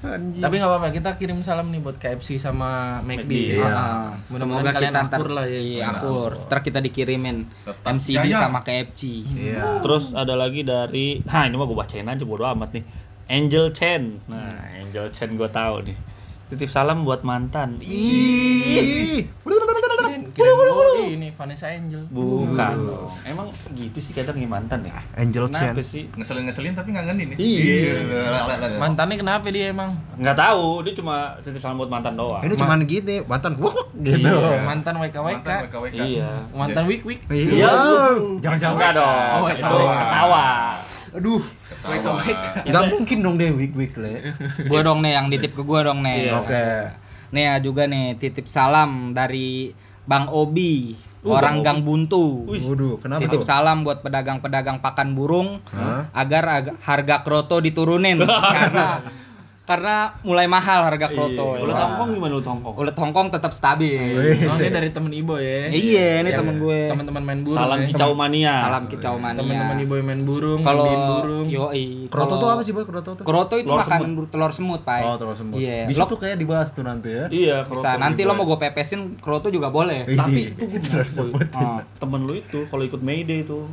Anjir. 0.00 0.40
Tapi 0.40 0.54
nggak 0.56 0.70
apa-apa, 0.72 0.88
kita 0.96 1.10
kirim 1.20 1.44
salam 1.44 1.68
nih 1.68 1.84
buat 1.84 2.00
KFC 2.00 2.40
sama 2.40 3.00
McD. 3.04 3.52
Iya. 3.52 3.68
ah. 3.68 4.16
Semoga 4.24 4.32
Mudah-mudahan 4.32 4.72
kalian 4.72 4.94
kita 4.96 5.16
akur 5.20 5.28
lah 5.28 5.44
ya. 5.44 5.60
Iya, 5.60 5.84
akur. 5.92 6.30
Ntar 6.48 6.58
kita 6.64 6.78
dikirimin 6.80 7.36
Tetap 7.68 7.92
MCD 7.92 8.26
jaya. 8.32 8.38
sama 8.40 8.58
KFC. 8.64 9.00
Iya. 9.28 9.84
Terus 9.84 10.16
ada 10.16 10.32
lagi 10.40 10.64
dari, 10.64 11.20
nah 11.28 11.44
ini 11.44 11.54
mah 11.60 11.66
gue 11.68 11.76
bacain 11.76 12.08
aja 12.08 12.24
bodo 12.24 12.48
amat 12.48 12.80
nih. 12.80 12.84
Angel 13.30 13.70
Chen. 13.76 14.24
Nah, 14.26 14.56
Angel 14.80 15.12
Chen 15.12 15.36
gue 15.36 15.48
tahu 15.52 15.84
nih. 15.86 15.96
Titip 16.50 16.66
salam 16.66 17.06
buat 17.06 17.22
mantan. 17.22 17.78
Ih. 17.84 19.28
Kira 20.36 20.50
gua 20.52 21.00
ini 21.08 21.32
Vanessa 21.32 21.72
Angel. 21.72 22.04
Bukan. 22.12 22.74
dong. 22.84 23.08
Emang 23.24 23.48
gitu 23.72 23.98
sih 23.98 24.12
kadang 24.12 24.36
ya 24.36 24.48
mantan 24.50 24.84
ya. 24.84 25.00
Angel 25.16 25.48
Chen. 25.48 25.72
Kenapa 25.72 25.80
sih? 25.80 26.04
Ngeselin-ngeselin 26.12 26.76
tapi 26.76 26.92
ngangenin 26.92 27.32
ya. 27.32 27.36
Iya. 27.40 27.96
Mantannya 28.76 29.16
kenapa 29.16 29.48
dia 29.48 29.72
emang? 29.72 29.96
Nggak 30.20 30.36
tahu, 30.36 30.84
dia 30.84 30.92
cuma 30.92 31.40
titip 31.40 31.64
salam 31.64 31.80
buat 31.80 31.88
mantan 31.88 32.12
doang. 32.12 32.44
Ini 32.44 32.54
cuman 32.60 32.84
gini, 32.84 33.24
mantan 33.24 33.56
wuk 33.56 33.70
wuk, 33.70 33.88
gitu. 34.02 34.26
Iya. 34.26 34.60
Mantan 34.66 34.94
WKWK. 34.98 35.46
Mantan 35.46 35.56
WKWK. 35.66 36.00
Iya. 36.00 36.30
Mantan 36.50 36.84
Wik 36.90 37.02
Wik. 37.06 37.20
Iya. 37.30 37.72
Jangan-jangan. 38.42 38.76
Enggak 38.76 38.92
dong. 38.98 39.38
Oh, 39.40 39.48
itu 39.48 39.78
ketawa. 39.86 40.48
Aduh, 41.10 41.42
Ketawa. 41.42 42.20
nggak 42.66 42.84
mungkin 42.86 43.18
dong 43.22 43.34
deh 43.34 43.50
week 43.50 43.74
week 43.74 43.94
le. 43.98 44.34
Gua 44.70 44.80
dong 44.82 45.02
nih 45.02 45.12
yang 45.18 45.26
ditip 45.30 45.52
ke 45.54 45.62
gua 45.62 45.86
dong 45.86 46.02
nih. 46.02 46.30
Iya. 46.30 46.32
Oke. 46.42 46.66
Nih 47.30 47.42
ya 47.46 47.54
juga 47.62 47.86
nih 47.86 48.18
titip 48.18 48.46
salam 48.50 49.14
dari 49.14 49.74
Bang 50.04 50.28
Obi, 50.28 50.96
Uh, 51.20 51.36
orang 51.36 51.60
Bang 51.60 51.76
Gang 51.76 51.80
Buntu. 51.84 52.48
Waduh, 52.48 52.96
kenapa 52.96 53.20
Titip 53.20 53.44
tuh? 53.44 53.44
salam 53.44 53.84
buat 53.84 54.00
pedagang-pedagang 54.00 54.80
pakan 54.80 55.12
burung 55.12 55.60
Hah? 55.68 56.08
agar 56.16 56.44
ag- 56.48 56.74
harga 56.80 57.20
kroto 57.20 57.60
diturunin 57.60 58.16
karena 58.56 59.04
karena 59.70 59.94
mulai 60.26 60.50
mahal 60.50 60.82
harga 60.82 61.06
kroto. 61.06 61.54
Iya. 61.54 61.62
Ulet 61.62 61.78
Hongkong 61.78 62.08
gimana 62.10 62.34
ulet 62.34 62.48
Hongkong? 62.50 62.74
Ulet 62.74 62.96
Hongkong 62.98 63.26
tetap 63.30 63.52
stabil. 63.54 64.18
Oh, 64.50 64.58
ini 64.58 64.66
dari 64.68 64.90
temen 64.90 65.14
Ibo 65.14 65.38
ya. 65.38 65.70
Iya, 65.70 66.26
ini 66.26 66.30
temen 66.34 66.58
gue. 66.58 66.80
Teman-teman 66.90 67.22
main 67.22 67.40
burung. 67.46 67.54
Salam 67.54 67.78
ya. 67.78 67.86
kicau 67.86 68.10
mania. 68.10 68.54
Salam 68.58 68.82
kicau 68.90 69.14
mania. 69.14 69.38
Teman-teman 69.38 69.76
Ibo 69.78 69.94
yang 69.94 70.06
main 70.10 70.22
burung, 70.26 70.60
Kalau 70.60 70.90
burung. 71.22 71.46
yoi. 71.46 72.10
Kroto 72.10 72.34
tuh 72.36 72.48
apa 72.50 72.66
sih 72.66 72.74
boy? 72.74 72.82
Kroto 72.82 73.14
tuh? 73.14 73.22
Kroto 73.22 73.54
itu 73.54 73.70
Telur 73.70 73.78
makanan 73.78 74.10
bur- 74.18 74.26
telur 74.26 74.50
semut, 74.50 74.82
Pak. 74.82 75.06
Oh, 75.06 75.14
terus 75.14 75.38
semut. 75.38 75.62
Iya. 75.62 75.86
Bisa 75.86 76.02
Lo 76.02 76.10
tuh 76.10 76.18
kayak 76.18 76.34
dibahas 76.34 76.74
tuh 76.74 76.82
nanti 76.82 77.14
ya. 77.14 77.24
Iya, 77.30 77.56
bisa 77.70 77.94
nanti 77.94 78.26
lo 78.26 78.34
mau 78.34 78.42
gue 78.42 78.58
pepesin 78.58 79.22
kroto 79.22 79.54
juga 79.54 79.70
boleh. 79.70 80.10
Tapi 80.10 80.50
itu 80.50 80.64
gue 80.66 80.80
Telur 80.82 81.06
semut. 81.06 81.46
Oh. 81.54 81.78
temen 82.02 82.26
lu 82.26 82.34
itu 82.34 82.66
kalau 82.66 82.82
ikut 82.82 82.98
Mayday 82.98 83.46
itu 83.46 83.70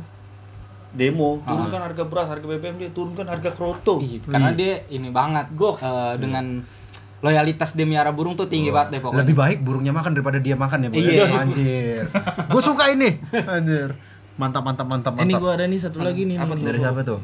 demo 0.90 1.38
turunkan 1.42 1.80
harga 1.82 2.02
beras 2.02 2.28
harga 2.28 2.46
BBM 2.46 2.76
dia 2.78 2.90
turunkan 2.90 3.24
harga 3.24 3.50
kroto 3.50 3.98
Iya, 3.98 4.18
karena 4.24 4.50
dia 4.52 4.72
ini 4.88 5.08
banget 5.08 5.52
Goks. 5.52 5.80
eh, 5.80 6.14
dengan 6.16 6.64
loyalitas 7.18 7.72
dia 7.72 7.82
miara 7.82 8.08
burung 8.08 8.32
tuh 8.32 8.46
tinggi 8.46 8.70
banget 8.70 8.94
deh 8.94 9.00
pokoknya. 9.02 9.20
Lebih 9.20 9.34
baik 9.34 9.58
burungnya 9.60 9.90
makan 9.90 10.12
daripada 10.12 10.38
dia 10.38 10.54
makan 10.54 10.86
ya. 10.86 10.88
Iya. 10.88 11.24
Anjir. 11.36 12.04
Gue 12.48 12.62
suka 12.62 12.88
ini. 12.88 13.18
Anjir. 13.34 13.90
Mantap 14.34 14.62
mantap 14.62 14.86
mantap 14.86 15.12
Eh, 15.12 15.20
Ini 15.20 15.34
mantap. 15.34 15.42
gua 15.42 15.52
ada 15.52 15.66
nih 15.66 15.78
satu 15.78 15.98
lagi 15.98 16.22
nih. 16.24 16.36
Apa 16.36 16.54
nih. 16.54 16.62
Dari 16.64 16.78
siapa 16.78 17.00
tuh? 17.02 17.18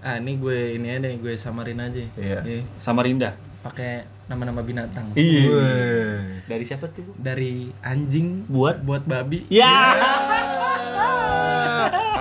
Ah, 0.00 0.16
ini 0.16 0.34
gue 0.34 0.58
ini 0.74 0.88
aja 0.90 1.08
gue 1.08 1.32
samarin 1.36 1.78
aja. 1.78 2.02
Iya. 2.12 2.42
Samarinda 2.76 3.38
pakai 3.60 4.02
nama-nama 4.24 4.60
binatang. 4.60 5.10
iya 5.12 6.22
dari 6.44 6.64
siapa 6.64 6.86
tuh 6.88 7.02
Dari 7.14 7.66
anjing 7.80 8.46
buat 8.46 8.80
buat 8.80 9.04
babi. 9.04 9.46
ya 9.46 9.94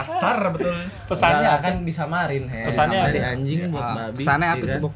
Kasar 0.02 0.38
betul. 0.52 0.74
pesannya 1.06 1.50
apa? 1.50 1.62
kan 1.62 1.74
disamarin 1.82 2.44
he. 2.46 2.60
Pesannya 2.66 2.98
dari 3.06 3.20
anjing 3.22 3.60
buat 3.68 3.82
Ah, 3.82 3.94
babi. 4.08 4.16
pesannya 4.18 4.48
apa 4.48 4.56
ya 4.56 4.58
tuh, 4.58 4.70
kan? 4.70 4.80
Bok? 4.82 4.94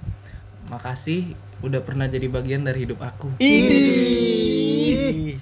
Makasih 0.69 1.19
udah 1.59 1.79
pernah 1.79 2.05
jadi 2.05 2.25
bagian 2.27 2.61
dari 2.61 2.81
hidup 2.81 2.97
aku. 2.99 3.27
Ih. 3.37 5.37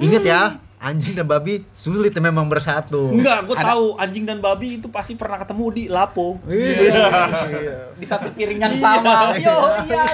Ingat 0.00 0.22
ya, 0.22 0.40
anjing 0.76 1.12
dan 1.12 1.24
babi 1.24 1.62
sulit 1.70 2.10
memang 2.14 2.46
bersatu. 2.46 3.10
enggak 3.10 3.44
gue 3.44 3.54
tahu 3.54 3.84
anjing 3.94 4.24
dan 4.24 4.38
babi 4.38 4.76
itu 4.76 4.86
pasti 4.88 5.12
pernah 5.12 5.36
ketemu 5.36 5.64
di 5.70 5.82
Lapo 5.86 6.36
Iya. 6.44 7.94
Di 7.94 8.04
satu 8.04 8.26
piring 8.30 8.58
yang 8.58 8.74
sama. 8.74 9.30
Yo, 9.36 9.54
iya. 9.84 10.04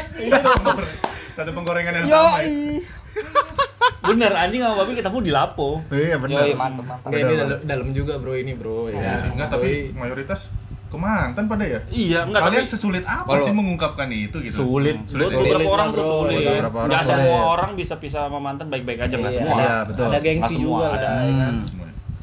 Satu 1.32 1.48
penggorengan 1.50 1.92
yang 1.94 2.04
Yo, 2.04 2.18
sama. 2.18 2.36
ya. 2.36 2.48
Bener 4.08 4.32
anjing 4.32 4.60
sama 4.60 4.74
babi 4.76 4.92
ketemu 4.92 5.18
di 5.20 5.30
Lapo 5.30 5.70
Iya 5.88 6.16
benar. 6.16 6.42
Yo, 6.42 6.54
mantep 6.54 6.84
mantep. 6.84 7.06
Enggak, 7.06 7.20
ini 7.20 7.34
dalam, 7.36 7.58
dalam 7.62 7.88
juga 7.90 8.12
bro 8.16 8.32
ini 8.32 8.52
bro 8.52 8.86
Iya 8.86 8.98
ya. 8.98 9.12
sih, 9.16 9.28
enggak 9.28 9.48
tapi 9.48 9.68
mayoritas 9.92 10.40
kemantan 10.86 11.44
pada 11.44 11.64
ya. 11.64 11.80
iya 11.88 12.22
enggak 12.22 12.42
Kalian 12.42 12.62
tapi 12.62 12.70
sesulit 12.70 13.02
apa 13.02 13.26
Kalau- 13.28 13.42
sih 13.42 13.52
mengungkapkan 13.52 14.06
itu 14.08 14.38
gitu? 14.40 14.54
sulit 14.56 14.96
Sulit. 15.04 15.28
Beberapa 15.28 15.42
Sulit 15.52 15.66
orang 15.68 15.88
lah, 15.88 15.94
tuh 15.94 16.04
sulit 16.04 16.38
Iya, 16.38 16.50
beberapa 16.56 16.78
orang 16.80 16.90
sulit. 16.96 17.10
semua 17.12 17.40
orang 17.48 17.70
bisa 17.74 17.94
pisah 17.96 18.20
sama 18.22 18.38
mantan 18.38 18.66
baik-baik 18.66 19.00
aja 19.00 19.14
nggak 19.14 19.28
Iya, 19.28 19.38
semua 19.40 19.56
Iya, 19.56 19.74
betul. 19.84 20.04
Ada 20.06 20.18
gengsi 20.20 20.54
semua 20.54 20.62
juga 20.62 20.84
ada. 20.88 21.08
lah. 21.10 21.22
ya. 21.22 21.48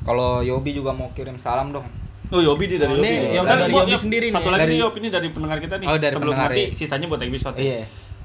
Kalau 0.02 0.30
Yobi 0.42 0.72
juga 0.72 0.92
mau 0.92 1.08
kirim 1.12 1.36
salam 1.38 1.72
dong. 1.72 1.86
Oh 2.30 2.42
Yobi 2.42 2.66
dia 2.66 2.76
dari 2.78 2.90
Oh, 2.90 2.98
Yobi. 2.98 3.06
ini 3.06 3.12
Yobi 3.32 3.46
dari 3.48 3.62
buat 3.70 3.84
Yobi 3.84 3.94
Yob, 3.94 4.02
sendiri 4.02 4.26
nih 4.26 4.34
Satu 4.34 4.44
ya, 4.44 4.52
lagi 4.52 4.62
dari- 4.62 4.74
nih 4.74 4.80
Yob 4.82 4.94
ini 4.96 5.08
dari 5.10 5.28
pendengar 5.30 5.58
kita 5.60 5.76
nih. 5.78 5.86
Oh, 5.86 5.98
dari 5.98 6.12
Sebelum 6.12 6.34
pendengar 6.34 6.50
nanti 6.50 6.64
ya. 6.64 6.76
sisanya 6.76 7.06
buat 7.06 7.22
episode. 7.22 7.56
ya. 7.56 7.62
Iya. 7.62 7.80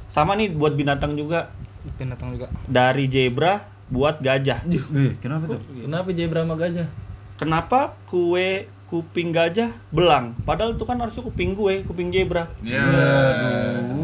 Sama 0.09 0.33
nih 0.35 0.49
buat 0.51 0.73
binatang 0.73 1.13
juga 1.13 1.53
Binatang 1.97 2.35
juga. 2.35 2.47
dari 2.65 3.07
zebra 3.07 3.65
buat 3.89 4.19
gajah. 4.19 4.63
Wih, 4.67 5.17
kenapa 5.19 5.49
tuh? 5.49 5.61
Kenapa 5.79 6.09
zebra 6.11 6.41
sama 6.43 6.55
gajah? 6.55 6.89
Kenapa 7.35 7.79
kue 8.05 8.49
kuping 8.85 9.31
gajah 9.31 9.71
belang? 9.89 10.33
Padahal 10.43 10.73
itu 10.73 10.83
kan 10.83 10.97
harusnya 10.97 11.23
kuping 11.23 11.53
gue, 11.53 11.85
kuping 11.85 12.09
zebra. 12.09 12.49
Ya. 12.61 12.85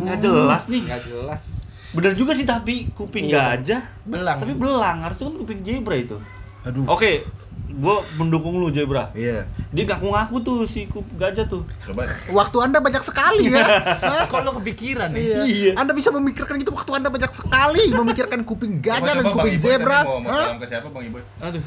Nggak 0.00 0.18
jelas 0.20 0.62
nih. 0.66 0.82
Enggak 0.82 1.02
jelas. 1.04 1.42
Bener 1.90 2.12
juga 2.12 2.34
sih 2.34 2.42
tapi 2.42 2.90
kuping 2.90 3.26
Iya. 3.26 3.54
gajah 3.54 3.82
Belang. 4.02 4.38
tapi 4.38 4.52
belang 4.52 4.98
harusnya 5.02 5.30
kan 5.30 5.36
kuping 5.38 5.60
zebra 5.60 5.94
itu. 5.94 6.16
Aduh. 6.62 6.84
Oke, 6.86 7.22
gua 7.66 7.98
mendukung 8.14 8.54
lu 8.54 8.68
zebra. 8.68 9.10
Iya. 9.12 9.48
Dia 9.70 9.84
ngaku-ngaku 9.86 10.36
tuh 10.40 10.58
si 10.62 10.84
kup 10.84 11.02
gajah 11.14 11.44
tuh. 11.44 11.64
Coba. 11.82 12.04
Waktu 12.28 12.56
Anda 12.60 12.78
banyak 12.78 13.00
sekali 13.00 13.48
ya. 13.48 13.64
Hah? 14.04 14.24
Kok 14.24 14.40
lo 14.40 14.50
kepikiran 14.58 15.10
nih? 15.10 15.22
Iya. 15.24 15.38
Iya. 15.44 15.70
Anda 15.74 15.92
bisa 15.92 16.08
memikirkan 16.08 16.54
gitu 16.56 16.70
waktu 16.70 16.92
Anda 16.94 17.08
banyak 17.08 17.30
sekali 17.30 17.88
memikirkan 17.88 18.40
kuping 18.42 18.78
gajah 18.78 19.00
dan 19.12 19.24
Coba-coba 19.24 19.36
kuping 19.40 19.54
Bang 19.54 19.64
zebra. 19.64 19.98
Mau, 20.02 20.18
mau 20.20 20.32
salam 20.32 20.56
ke 20.56 20.66
siapa 20.66 20.86
Bang 20.86 21.04
Iboy? 21.04 21.22
Aduh. 21.38 21.62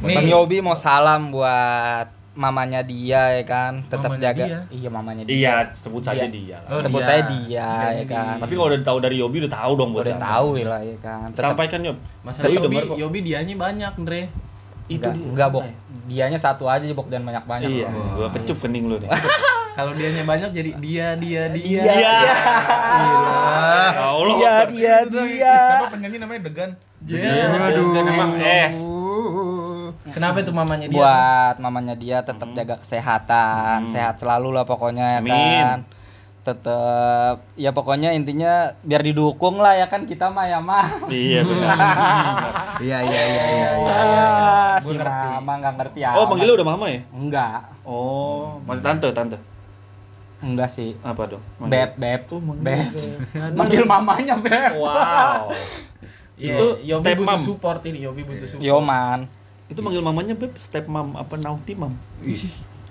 Nih. 0.00 0.14
Bang 0.14 0.26
Yobi 0.26 0.56
mau 0.58 0.74
salam 0.74 1.30
buat 1.30 2.06
mamanya 2.34 2.82
dia 2.82 3.30
ya 3.32 3.44
kan. 3.44 3.84
Tetap 3.84 4.10
Mamanya 4.10 4.22
jaga. 4.26 4.44
dia? 4.44 4.58
Iya, 4.68 4.88
mamanya 4.88 5.22
dia. 5.22 5.34
Iya, 5.36 5.54
sebut 5.70 6.02
saja 6.02 6.24
Dia. 6.24 6.34
dia. 6.50 6.58
lah. 6.60 6.68
Oh, 6.68 6.80
Sebut 6.80 6.98
dia. 6.98 7.12
aja 7.12 7.22
dia 7.28 7.46
ya 7.46 7.68
Dia 7.94 8.04
kan. 8.08 8.26
di- 8.28 8.40
Tapi 8.42 8.52
kalau 8.52 8.68
udah 8.68 8.80
tahu 8.82 8.98
dari 8.98 9.16
Yobi 9.18 9.36
udah 9.40 9.52
tahu 9.54 9.72
dong 9.76 9.90
buat 9.92 10.02
udah 10.02 10.14
siapa. 10.14 10.26
tahu 10.32 10.48
lah 10.64 10.80
ya 10.82 10.96
kan. 10.98 11.26
Tetap 11.30 11.44
Sampaikan 11.48 11.78
Yob. 11.84 11.96
Masalah 12.20 12.42
Tapi 12.42 12.54
Yobi, 12.56 12.66
denger. 12.74 12.96
Yobi 12.96 13.18
dianya 13.22 13.54
banyak, 13.54 13.92
Andre. 13.94 14.20
Itu 14.86 15.08
enggak, 15.08 15.16
dia. 15.16 15.28
enggak, 15.32 15.48
Bok. 15.48 15.62
Dianya 16.04 16.38
satu 16.38 16.64
aja, 16.68 16.84
Bok, 16.92 17.08
dan 17.08 17.24
banyak-banyak. 17.24 17.68
Iya, 17.68 17.88
Bok. 17.88 18.04
gua 18.20 18.28
pecup 18.32 18.56
kening 18.60 18.84
lu 18.88 18.96
nih. 19.00 19.08
Kalau 19.76 19.90
dianya 19.90 20.22
banyak 20.22 20.50
jadi 20.54 20.70
dia, 20.78 21.06
dia, 21.18 21.42
dia. 21.50 21.82
Iya. 21.82 22.14
Gila. 22.94 23.42
Ya 23.90 24.04
Allah. 24.06 24.36
Dia, 24.38 24.54
dia, 24.70 24.96
dia. 25.10 25.56
Siapa 25.58 25.90
penyanyi 25.90 26.16
namanya 26.22 26.40
Degan? 26.46 26.70
Dia. 27.02 27.50
Aduh. 27.74 27.90
Kenapa 30.14 30.36
itu 30.44 30.52
mamanya 30.54 30.86
dia? 30.86 30.94
Buat 30.94 31.56
mamanya 31.58 31.94
dia 31.98 32.22
tetap 32.22 32.46
jaga 32.54 32.78
kesehatan, 32.78 33.90
sehat 33.90 34.20
selalu 34.20 34.54
lah 34.54 34.62
pokoknya 34.62 35.18
ya 35.18 35.20
Amin. 35.24 35.32
kan. 35.34 35.78
Tetap 36.44 37.40
ya 37.54 37.70
pokoknya 37.70 38.12
intinya 38.12 38.52
biar 38.80 39.00
didukung 39.02 39.56
lah 39.56 39.74
ya 39.74 39.86
kan 39.86 40.04
kita 40.04 40.28
mah 40.28 40.44
ya 40.44 40.60
mah. 40.60 41.08
Iya 41.08 41.40
benar. 41.40 41.76
Iya 42.76 42.98
iya 43.00 43.22
iya 43.24 43.44
iya 43.46 43.68
iya. 43.78 43.86
Ah, 43.86 44.74
si 44.76 44.90
Gua 44.90 44.98
ngerti. 44.98 45.26
mama 45.32 45.52
nggak 45.56 45.74
ngerti 45.78 45.98
ya. 46.00 46.10
Oh, 46.12 46.26
manggilnya 46.26 46.54
udah 46.54 46.68
mama 46.68 46.86
ya? 46.86 47.00
Enggak, 47.08 47.60
Oh, 47.82 48.58
masih 48.62 48.82
tante, 48.82 49.08
tante. 49.10 49.38
enggak 50.38 50.68
sih. 50.68 50.98
Apa 51.00 51.22
dong? 51.30 51.42
Beb, 51.62 51.94
beb, 51.94 52.26
manggil 52.34 52.60
beb. 52.60 52.90
Manggil 53.58 53.82
mamanya 53.86 54.34
beb. 54.36 54.74
Wow. 54.76 55.54
Iya, 56.34 56.50
Itu 56.50 56.66
step 56.98 57.14
butuh 57.16 57.30
mom. 57.30 57.40
support 57.40 57.80
ini, 57.84 58.02
Yobi 58.02 58.26
butuh 58.26 58.44
support. 58.44 58.60
Yoman, 58.60 59.18
Itu 59.64 59.80
manggil 59.80 60.02
mamanya 60.02 60.34
Beb 60.34 60.58
step 60.58 60.84
mom 60.84 61.14
apa 61.14 61.38
naughty 61.38 61.72
mom? 61.72 61.94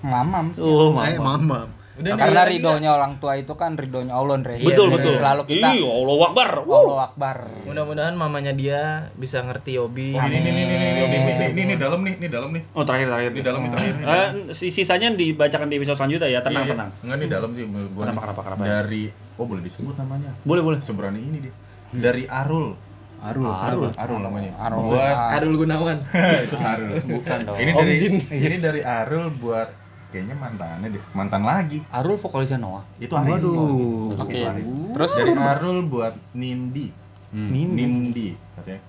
mamam 0.02 0.50
sih. 0.50 0.64
Oh, 0.64 0.96
Eh, 0.98 1.20
mama. 1.20 1.68
Udah 1.94 2.10
nih, 2.10 2.20
Karena 2.20 2.42
lagi 2.42 2.52
ridhonya 2.52 2.90
orang 2.92 3.14
tua 3.18 3.34
itu 3.36 3.54
kan 3.54 3.72
ridhonya 3.74 4.12
Allah, 4.12 4.34
Andre. 4.36 4.58
Betul, 4.58 4.88
Jadi 4.88 4.96
betul. 4.96 5.14
Selalu 5.14 5.42
kita 5.46 5.68
Iya, 5.72 5.86
Allah 5.86 6.16
Akbar. 6.26 6.50
Allah 6.60 7.00
Akbar. 7.06 7.38
Mudah-mudahan 7.64 8.14
mamanya 8.14 8.50
dia 8.52 8.82
bisa 9.14 9.40
ngerti 9.40 9.78
Yobi. 9.78 10.12
Oh, 10.12 10.24
ini 10.24 10.38
ini 10.40 10.50
ini 10.52 10.64
ini 10.66 10.86
ini 10.88 11.00
Yobi 11.00 11.16
ini 11.16 11.32
ini 11.48 11.62
ini 11.64 11.76
dalam 11.76 12.00
nih, 12.02 12.14
ini 12.18 12.28
dalam 12.28 12.50
nih. 12.50 12.64
Oh, 12.72 12.82
terakhir 12.82 13.08
terakhir. 13.08 13.32
Ini 13.32 13.42
dalam, 13.42 13.60
ini 13.60 13.70
terakhir. 13.70 13.94
ini 13.94 14.04
Eh, 14.04 14.28
si- 14.52 14.70
sisanya 14.70 15.08
dibacakan 15.12 15.68
di 15.68 15.76
episode 15.78 15.96
selanjutnya 15.96 16.28
ya. 16.28 16.40
Tenang, 16.40 16.54
Iya, 16.56 16.66
iya. 16.66 16.74
tenang. 16.74 16.90
Enggak 17.00 17.18
nih 17.18 17.28
dalam 17.30 17.50
sih. 17.52 17.64
Kenapa, 17.64 17.90
nih. 17.94 18.22
kenapa, 18.26 18.42
kenapa? 18.42 18.64
Dari 18.64 19.04
oh 19.34 19.46
boleh 19.46 19.62
disebut 19.62 19.96
namanya. 19.96 20.30
Boleh, 20.42 20.62
boleh. 20.62 20.80
Seberani 20.82 21.20
ini 21.20 21.38
dia. 21.40 21.54
Dari 21.92 22.26
Arul. 22.26 22.74
Arul. 23.22 23.48
Arul. 23.48 23.88
Arul 23.94 24.20
namanya. 24.20 24.52
Arul. 24.58 24.82
Buat 24.90 25.16
Arul 25.32 25.54
Gunawan. 25.56 25.98
itu 26.50 26.58
Sarul. 26.58 26.98
Bukan 27.00 27.38
dong. 27.46 27.56
Ini 27.56 27.72
dari 27.72 27.94
ini 28.34 28.58
dari 28.58 28.82
Arul 28.82 29.30
buat 29.32 29.70
kayaknya 30.14 30.38
mantannya 30.38 30.94
deh. 30.94 31.04
Mantan 31.18 31.42
lagi. 31.42 31.82
Arul 31.90 32.22
vokalisnya 32.22 32.62
Noah. 32.62 32.86
Itu 33.02 33.18
Arul. 33.18 33.34
Waduh. 33.34 34.22
Oke. 34.22 34.38
Arul. 34.46 34.94
Terus 34.94 35.12
Dari 35.18 35.34
Arul 35.34 35.78
buat 35.90 36.14
Nindi. 36.38 36.94
Nindi. 37.34 37.82
Nindi 37.82 38.30
katanya. 38.54 38.82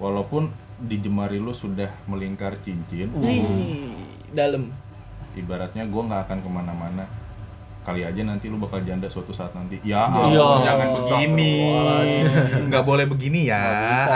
Walaupun 0.00 0.48
di 0.80 0.96
jemari 0.98 1.36
lu 1.36 1.52
sudah 1.52 1.92
melingkar 2.10 2.58
cincin, 2.64 3.12
Nih, 3.22 3.94
dalam. 4.34 4.72
ibaratnya 5.38 5.86
gua 5.86 6.02
nggak 6.10 6.22
akan 6.26 6.38
ke 6.42 6.48
mana-mana. 6.50 7.04
Kali 7.82 8.00
aja 8.00 8.20
nanti 8.20 8.46
lu 8.46 8.56
bakal 8.56 8.78
janda 8.80 9.06
suatu 9.06 9.30
saat 9.30 9.50
nanti. 9.52 9.82
Ya, 9.82 10.06
Iya. 10.06 10.38
Allah, 10.38 10.54
jangan 10.62 10.88
begini. 10.96 11.54
Nggak 12.64 12.82
boleh 12.82 13.04
begini 13.04 13.40
ya, 13.44 13.58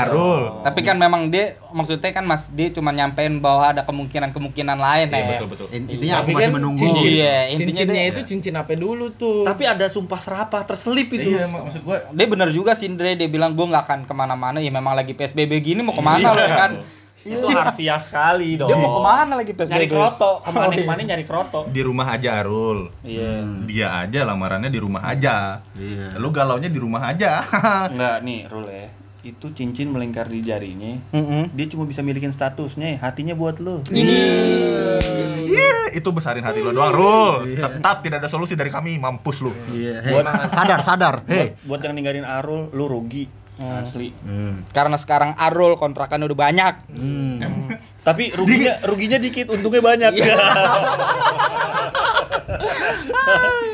Arul. 0.01 0.63
Tapi 0.63 0.81
kan 0.81 0.95
memang 0.95 1.29
dia 1.29 1.59
maksudnya 1.69 2.11
kan 2.11 2.23
Mas 2.23 2.49
dia 2.49 2.71
cuma 2.71 2.91
nyampein 2.91 3.37
bahwa 3.37 3.67
ada 3.67 3.83
kemungkinan-kemungkinan 3.83 4.77
lain 4.77 5.07
Iya 5.07 5.17
ya. 5.17 5.27
betul 5.33 5.49
betul. 5.49 5.67
Intinya 5.69 6.15
aku 6.17 6.23
Tapi 6.23 6.33
masih 6.33 6.43
kan 6.43 6.53
menunggu. 6.53 6.81
cincin- 6.81 7.13
Iya, 7.13 7.37
intinya 7.49 7.67
cincinnya 7.75 7.95
dia- 8.01 8.11
itu 8.13 8.21
cincin 8.25 8.55
apa 8.55 8.73
dulu 8.73 9.07
tuh 9.13 9.43
Tapi 9.43 9.63
ada 9.65 9.87
sumpah 9.87 10.19
serapah 10.19 10.63
terselip 10.63 11.09
itu. 11.11 11.29
Iya, 11.29 11.47
mak- 11.47 11.67
maksud 11.67 11.83
gua 11.83 11.99
Dia 12.09 12.27
bener 12.27 12.49
juga 12.51 12.73
sih 12.73 12.87
Andre, 12.87 13.13
dia 13.15 13.27
bilang 13.27 13.53
gue 13.53 13.63
nggak 13.63 13.85
akan 13.85 14.01
ke 14.05 14.15
mana-mana 14.15 14.57
ya 14.57 14.71
memang 14.71 14.93
lagi 14.93 15.13
PSBB 15.13 15.53
gini 15.61 15.81
mau 15.81 15.91
ke 15.91 16.01
mana 16.01 16.29
lo 16.29 16.39
ya 16.39 16.55
kan? 16.57 16.73
Itu 17.27 17.47
harfiah 17.51 17.99
sekali 17.99 18.55
dong. 18.55 18.71
Dia 18.71 18.79
mau 18.79 18.95
ke 18.95 19.01
mana 19.03 19.33
lagi 19.35 19.51
PSBB? 19.51 19.75
Nyari 19.75 19.89
kroto, 19.91 20.31
ke 20.41 20.51
mana-kemana 20.55 21.03
nyari 21.03 21.25
kroto. 21.27 21.61
di 21.67 21.83
rumah 21.83 22.07
aja 22.15 22.39
Arul. 22.39 22.95
Iya. 23.03 23.43
Dia 23.67 23.87
aja 24.07 24.23
lamarannya 24.23 24.71
di 24.71 24.79
rumah 24.79 25.03
aja. 25.03 25.59
Iya. 25.75 26.15
Lu 26.23 26.31
galaunya 26.31 26.71
di 26.71 26.79
rumah 26.79 27.11
aja. 27.11 27.43
Enggak 27.93 28.23
nih, 28.23 28.47
Rul 28.47 28.67
ya. 28.71 28.87
Itu 29.27 29.51
cincin 29.51 29.91
melingkar 29.91 30.31
di 30.31 30.39
jarinya. 30.39 31.03
Mm-mm. 31.11 31.51
Dia 31.51 31.67
cuma 31.67 31.83
bisa 31.83 31.99
milikin 31.99 32.31
statusnya, 32.31 33.03
hatinya 33.03 33.35
buat 33.35 33.59
lo. 33.59 33.83
Iya, 33.91 35.91
itu 35.99 36.07
besarin 36.15 36.47
hati 36.47 36.63
lo 36.63 36.71
doang, 36.71 36.95
Rul. 36.95 37.59
Tetap 37.59 38.07
tidak 38.07 38.23
ada 38.23 38.31
solusi 38.31 38.55
dari 38.55 38.71
kami, 38.71 39.03
mampus 39.03 39.43
lu. 39.43 39.51
Iya. 39.75 39.99
Hey, 39.99 40.23
sadar, 40.47 40.79
sadar. 40.87 41.15
Hei. 41.27 41.59
Buat 41.67 41.83
yang 41.83 41.99
ninggalin 41.99 42.23
Arul, 42.23 42.71
lu 42.71 42.87
rugi. 42.87 43.27
Asli. 43.57 44.13
Hmm. 44.21 44.69
Karena 44.69 44.97
sekarang 44.97 45.33
Arul 45.35 45.75
kontrakan 45.75 46.23
udah 46.23 46.39
banyak. 46.39 46.75
Tapi 48.03 48.31
ruginya 48.31 48.79
ruginya 48.85 49.17
dikit, 49.17 49.49
untungnya 49.49 49.83
banyak. 49.83 50.13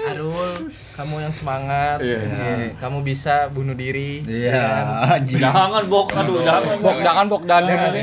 Arul 0.09 0.71
kamu 0.93 1.17
yang 1.19 1.33
semangat 1.33 1.99
Iya. 1.99 2.19
Iya, 2.21 2.55
kamu 2.77 3.01
bisa 3.03 3.49
bunuh 3.49 3.73
diri 3.73 4.21
Iya, 4.23 4.65
anjing. 5.17 5.41
jangan 5.41 5.89
bok, 5.89 6.13
aduh 6.13 6.41
jangan. 6.41 6.79
Bok 6.79 6.99
jangan 7.01 7.25
bok 7.27 7.43
dan 7.43 7.63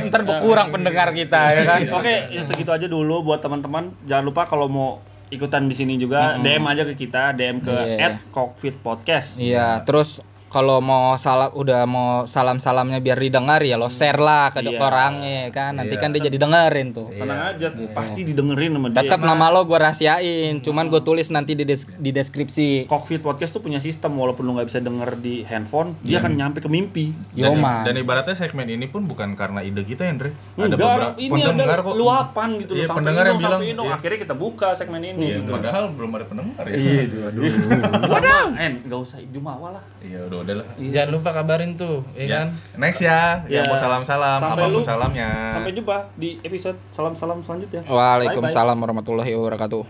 ntar 0.10 0.22
berkurang 0.26 0.68
pendengar 0.70 1.14
kita 1.14 1.42
ya 1.54 1.62
kan. 1.64 1.80
Oke, 1.98 2.14
ya 2.30 2.42
segitu 2.44 2.70
aja 2.70 2.86
dulu 2.86 3.24
buat 3.24 3.40
teman-teman. 3.40 3.94
Jangan 4.04 4.26
lupa 4.26 4.44
kalau 4.46 4.68
mau 4.68 4.90
ikutan 5.30 5.70
di 5.70 5.78
sini 5.78 5.94
juga 5.96 6.42
DM 6.42 6.66
aja 6.66 6.84
ke 6.84 6.98
kita, 6.98 7.32
DM 7.32 7.62
ke 7.62 7.70
Iya. 7.72 8.18
@cockfitpodcast. 8.34 9.38
Iya, 9.38 9.86
terus 9.86 10.26
kalau 10.50 10.78
mau 10.80 11.14
salam 11.16 11.50
udah 11.52 11.86
mau 11.86 12.10
salam-salamnya 12.26 12.98
biar 12.98 13.16
didengar 13.16 13.62
ya 13.62 13.74
lo 13.74 13.88
share 13.88 14.18
lah 14.18 14.50
ke 14.50 14.60
Iya. 14.60 14.78
orangnya 14.78 15.32
ya 15.46 15.50
kan. 15.50 15.72
Nanti 15.74 15.96
kan 15.96 16.10
dia 16.10 16.22
jadi 16.22 16.36
dengerin 16.36 16.92
tuh. 16.92 17.08
Tenang 17.12 17.42
aja, 17.48 17.68
pasti 17.90 18.22
didengerin 18.24 18.70
sama 18.72 18.88
dia. 18.90 19.00
Tetap 19.00 19.22
nama 19.22 19.48
lo 19.48 19.64
gue 19.64 19.78
rahasiain, 19.78 20.60
cuman 20.60 20.88
gue 20.88 21.00
tulis 21.00 21.30
nanti 21.30 21.54
di, 21.54 21.64
des- 21.64 21.86
di 21.88 22.10
deskripsi. 22.10 22.86
Cockpit 22.86 23.22
Podcast 23.22 23.52
tuh 23.52 23.62
punya 23.62 23.78
sistem 23.78 24.14
walaupun 24.14 24.42
lu 24.42 24.54
nggak 24.54 24.68
bisa 24.68 24.80
denger 24.80 25.18
di 25.18 25.42
handphone, 25.44 25.94
dia 26.02 26.18
akan 26.18 26.34
nyampe 26.34 26.60
ke 26.60 26.68
mimpi. 26.68 27.14
Dan, 27.32 27.58
man. 27.58 27.82
dan 27.84 27.94
ibaratnya 27.96 28.34
segmen 28.34 28.66
ini 28.66 28.86
pun 28.86 29.06
bukan 29.06 29.34
karena 29.34 29.62
ide 29.62 29.82
kita 29.82 30.04
ya, 30.04 30.12
Andre. 30.12 30.34
Ada 30.56 30.66
Enggak, 30.66 30.78
beberapa 30.80 31.14
ini 31.18 31.32
pendengar 31.32 31.78
ada 31.78 31.84
kok. 31.84 31.94
luapan 31.96 32.50
gitu 32.58 32.72
Iya, 32.74 32.88
pendengar 32.90 33.24
yang 33.24 33.38
bilang, 33.38 33.62
sampai 33.62 33.86
iya. 33.86 33.94
akhirnya 33.94 34.20
kita 34.20 34.36
buka 34.36 34.68
segmen 34.74 35.02
ini. 35.04 35.26
Iya, 35.26 35.38
gitu. 35.40 35.52
padahal 35.52 35.84
belum 35.92 36.12
ada 36.12 36.26
pendengar 36.26 36.64
ya. 36.66 36.74
Iya, 36.74 37.02
aduh. 37.24 37.44
Waduh, 38.12 38.48
en 38.56 38.74
nggak 38.84 39.00
usah 39.00 39.18
jumawa 39.26 39.78
lah. 39.78 39.84
Iya, 40.00 40.20
udah 40.26 40.39
udah 40.42 40.56
lah. 40.58 40.68
jangan 40.80 41.10
lupa 41.12 41.30
kabarin 41.32 41.74
tuh 41.74 42.02
ya 42.12 42.24
Ya. 42.24 42.28
kan 42.36 42.48
Next 42.76 43.00
ya, 43.00 43.20
Ya. 43.46 43.62
yang 43.62 43.68
mau 43.68 43.76
salam-salam, 43.76 44.38
Sampai 44.38 44.56
apa 44.58 44.66
pun 44.66 44.74
lu- 44.76 44.86
salamnya. 44.86 45.30
Sampai 45.52 45.72
jumpa 45.72 45.96
di 46.16 46.30
episode 46.40 46.78
salam-salam 46.90 47.40
selanjutnya. 47.40 47.82
Waalaikumsalam 47.86 48.76
warahmatullahi 48.76 49.32
wabarakatuh. 49.32 49.84